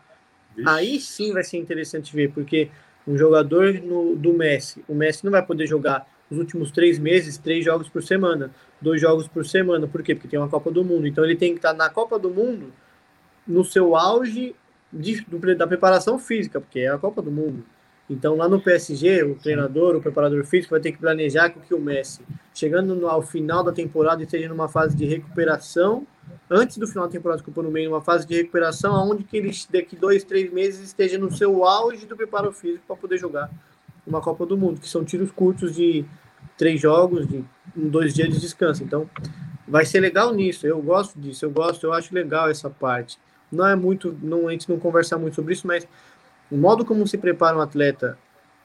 [0.57, 0.67] Ixi.
[0.67, 2.69] aí sim vai ser interessante ver, porque
[3.07, 7.37] um jogador no, do Messi, o Messi não vai poder jogar os últimos três meses,
[7.37, 8.51] três jogos por semana,
[8.81, 10.13] dois jogos por semana, por quê?
[10.13, 12.73] Porque tem uma Copa do Mundo, então ele tem que estar na Copa do Mundo
[13.47, 14.53] no seu auge
[14.91, 17.63] de, do, da preparação física, porque é a Copa do Mundo.
[18.09, 21.73] Então, lá no PSG, o treinador, o preparador físico vai ter que planejar com que
[21.73, 22.21] o Messi,
[22.53, 26.07] chegando no, ao final da temporada, esteja numa fase de recuperação,
[26.49, 29.51] antes do final da temporada, desculpa, no meio, uma fase de recuperação, onde que ele,
[29.69, 33.51] daqui dois, três meses, esteja no seu auge do preparo físico para poder jogar
[34.05, 36.05] uma Copa do Mundo, que são tiros curtos de
[36.57, 37.43] três jogos, de
[37.75, 38.85] dois dias de descanso.
[38.85, 39.09] Então,
[39.67, 40.65] vai ser legal nisso.
[40.65, 43.19] Eu gosto disso, eu gosto, eu acho legal essa parte
[43.51, 45.87] não é muito, não, a gente não conversa muito sobre isso, mas
[46.51, 48.17] o modo como se prepara um atleta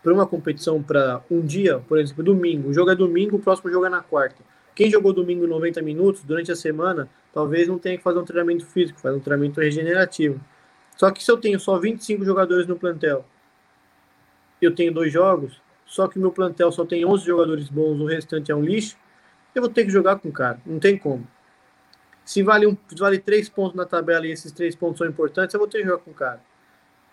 [0.03, 3.71] para uma competição para um dia, por exemplo, domingo, o jogo é domingo, o próximo
[3.71, 4.43] jogo é na quarta.
[4.75, 8.65] Quem jogou domingo 90 minutos durante a semana, talvez não tenha que fazer um treinamento
[8.67, 10.41] físico, faz um treinamento regenerativo.
[10.97, 13.25] Só que se eu tenho só 25 jogadores no plantel,
[14.61, 18.51] eu tenho dois jogos, só que meu plantel só tem 11 jogadores bons, o restante
[18.51, 18.97] é um lixo,
[19.55, 21.27] eu vou ter que jogar com o cara, não tem como.
[22.25, 25.61] Se vale, um, vale três pontos na tabela e esses três pontos são importantes, eu
[25.61, 26.41] vou ter que jogar com o cara.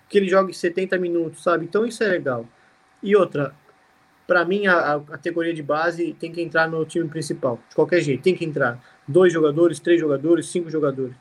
[0.08, 1.66] Que ele jogue 70 minutos, sabe?
[1.66, 2.46] Então isso é legal.
[3.02, 3.54] E outra,
[4.28, 8.02] para mim a, a, categoria de base tem que entrar no time principal, de qualquer
[8.02, 8.80] jeito, tem que entrar.
[9.08, 11.16] Dois jogadores, três jogadores, cinco jogadores.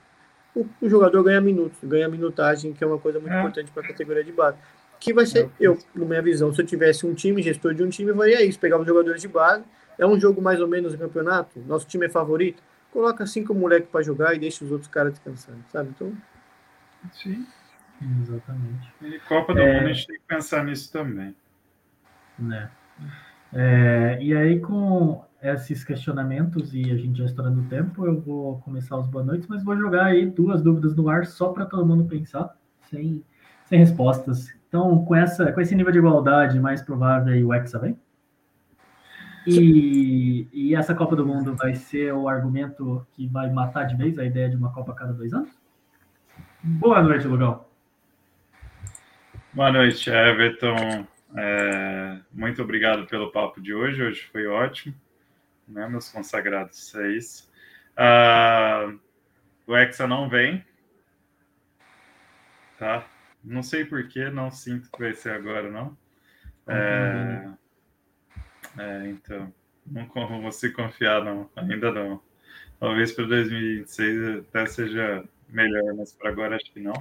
[0.54, 3.38] O, o jogador ganha minutos, ganha minutagem, que é uma coisa muito é.
[3.38, 4.58] importante para a categoria de base.
[5.00, 5.50] Que vai ser, é.
[5.60, 8.44] eu, na minha visão, se eu tivesse um time, gestor de um time, eu faria
[8.44, 9.64] isso, pegar os jogadores de base.
[9.96, 12.62] É um jogo mais ou menos no campeonato, nosso time é favorito
[12.98, 15.90] coloca cinco moleques para jogar e deixa os outros caras descansando, sabe?
[15.90, 16.12] Então.
[17.12, 17.46] Sim.
[18.20, 18.92] Exatamente.
[19.00, 19.74] E Copa do é...
[19.74, 21.32] Mundo a gente tem que pensar nisso também.
[22.36, 22.68] Né?
[23.52, 28.58] É, e aí, com esses questionamentos e a gente já estourando o tempo, eu vou
[28.62, 31.86] começar os boa noites, mas vou jogar aí duas dúvidas no ar só para todo
[31.86, 32.52] mundo pensar,
[32.90, 33.24] sem,
[33.66, 34.52] sem respostas.
[34.68, 37.96] Então, com, essa, com esse nível de igualdade mais provável aí, o Hexa vem?
[39.46, 44.18] E, e, essa Copa do Mundo vai ser o argumento que vai matar de vez
[44.18, 45.50] a ideia de uma Copa a cada dois anos?
[46.62, 47.64] Boa noite, Lugão.
[49.52, 51.06] Boa noite, Everton.
[51.36, 54.02] É, muito obrigado pelo papo de hoje.
[54.02, 54.94] Hoje foi ótimo,
[55.66, 57.50] né, meus consagrados seis.
[57.96, 58.98] Uh,
[59.66, 60.64] o Hexa não vem,
[62.78, 63.04] tá?
[63.42, 65.96] Não sei porquê, não sinto que vai ser agora, não.
[66.66, 67.48] É,
[68.78, 69.52] é, então,
[69.86, 72.20] não vou se confiar, não, ainda não.
[72.78, 76.94] Talvez para 2026 até seja melhor, mas para agora acho que não.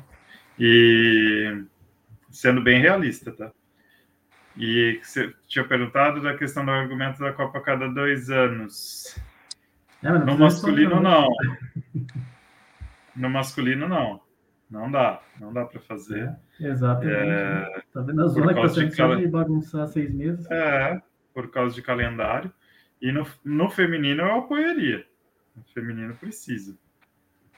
[0.59, 1.63] E
[2.31, 3.51] sendo bem realista, tá?
[4.55, 9.15] E você tinha perguntado da questão do argumento da Copa a cada dois anos.
[10.03, 11.27] É, no masculino, não.
[13.15, 14.21] No masculino, não.
[14.69, 15.21] Não dá.
[15.39, 16.35] Não dá para fazer.
[16.59, 17.15] É, exatamente.
[17.15, 20.49] É, tá vendo a zona que está sendo de bagunçar seis meses?
[20.49, 21.01] É,
[21.37, 22.51] por causa de calendário.
[22.99, 25.05] E no, no feminino eu apoiaria.
[25.55, 26.75] No feminino precisa.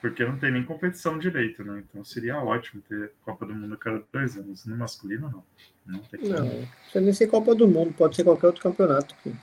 [0.02, 1.82] Porque não tem nem competição direito, né?
[1.82, 4.66] Então seria ótimo ter Copa do Mundo a cada dois anos.
[4.66, 5.44] No masculino, não.
[5.86, 9.14] Não, tem não precisa nem ser Copa do Mundo, pode ser qualquer outro campeonato.
[9.18, 9.34] Aqui.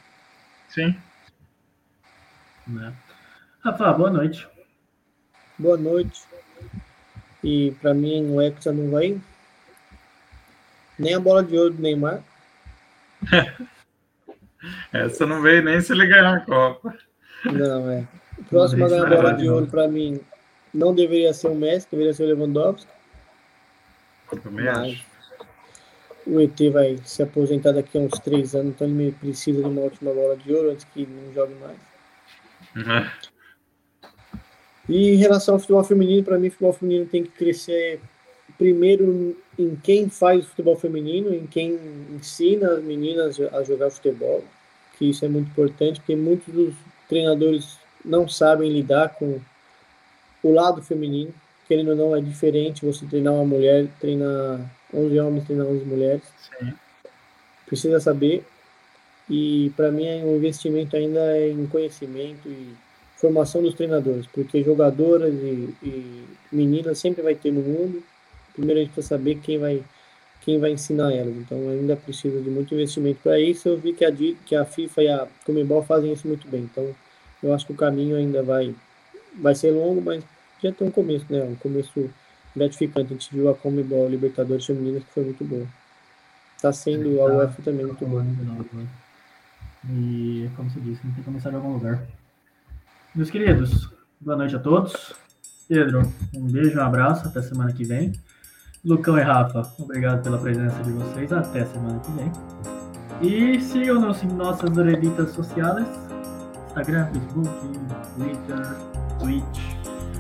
[0.70, 0.96] Sim.
[2.68, 2.94] Né?
[3.62, 4.48] Rafa, boa noite.
[5.58, 6.22] Boa noite.
[7.44, 9.20] E para mim o Hexa não vai
[11.00, 12.22] nem a bola de ouro do Neymar.
[14.94, 16.96] Essa não veio nem se ele ganhar a Copa.
[17.46, 18.08] Não, é.
[18.38, 20.20] O próximo a ganhar a bola de ouro para mim
[20.74, 22.92] não deveria ser o Messi, deveria ser o Lewandowski.
[24.52, 25.04] Mas
[26.26, 29.82] o ET vai se aposentar daqui a uns três anos, então ele precisa de uma
[29.82, 31.78] última bola de ouro antes que não jogue mais.
[32.76, 33.10] Uhum.
[34.90, 38.02] E em relação ao futebol feminino, para mim, o futebol feminino tem que crescer
[38.58, 41.78] primeiro em quem faz futebol feminino, em quem
[42.12, 44.44] ensina as meninas a jogar futebol,
[44.98, 46.74] que isso é muito importante, porque muitos dos
[47.08, 49.40] treinadores não sabem lidar com
[50.44, 51.34] o lado feminino,
[51.68, 54.60] querendo ou não, é diferente você treinar uma mulher, treinar
[54.94, 56.24] 11 homens, treinar 11 mulheres.
[56.60, 56.74] Sim.
[57.66, 58.46] Precisa saber.
[59.30, 62.74] E para mim, o é investimento ainda é em conhecimento e
[63.18, 68.02] formação dos treinadores, porque jogadoras e, e meninas sempre vai ter no mundo.
[68.54, 69.84] Primeiro a gente precisa saber quem vai
[70.48, 71.36] quem vai ensinar elas.
[71.36, 73.68] Então ainda precisa de muito investimento para isso.
[73.68, 74.12] Eu vi que a,
[74.46, 76.62] que a FIFA e a Comebol fazem isso muito bem.
[76.62, 76.96] Então
[77.44, 78.74] eu acho que o caminho ainda vai
[79.42, 80.24] vai ser longo, mas
[80.64, 81.44] já tem um começo, né?
[81.44, 82.10] Um começo
[82.56, 83.14] gratificante.
[83.14, 85.68] A gente viu a Comebol Libertadores Femininas que foi muito boa.
[86.56, 88.26] Está sendo a UEFA também muito boa.
[89.90, 92.02] E, como você disse, tem que começar em algum lugar.
[93.14, 93.92] Meus queridos,
[94.22, 95.14] boa noite a todos.
[95.68, 96.02] Pedro,
[96.34, 98.14] um beijo, um abraço, até semana que vem.
[98.88, 102.32] Lucão e Rafa, obrigado pela presença de vocês, até semana que vem.
[103.22, 105.86] E sigam-nos em nossas redes sociais,
[106.70, 107.50] Instagram, Facebook,
[108.16, 108.78] Twitter,
[109.20, 109.60] Twitch,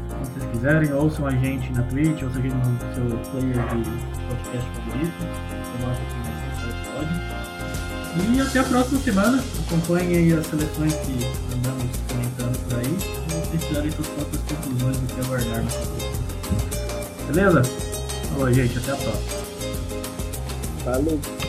[0.09, 3.83] se vocês quiserem, ouçam a gente na Twitch, ouçam a gente no seu player de
[4.27, 5.13] podcast favorito.
[5.79, 6.27] Coloque aqui.
[8.35, 9.43] E até a próxima semana.
[9.67, 11.13] Acompanhem as seleções que
[11.55, 12.85] andamos comentando por aí.
[12.87, 15.63] E vocês tirarem suas próprias conclusões do que aguardar
[17.27, 17.86] Beleza?
[18.37, 18.77] Falou, gente.
[18.77, 19.39] Até a próxima.
[20.83, 21.46] Falou.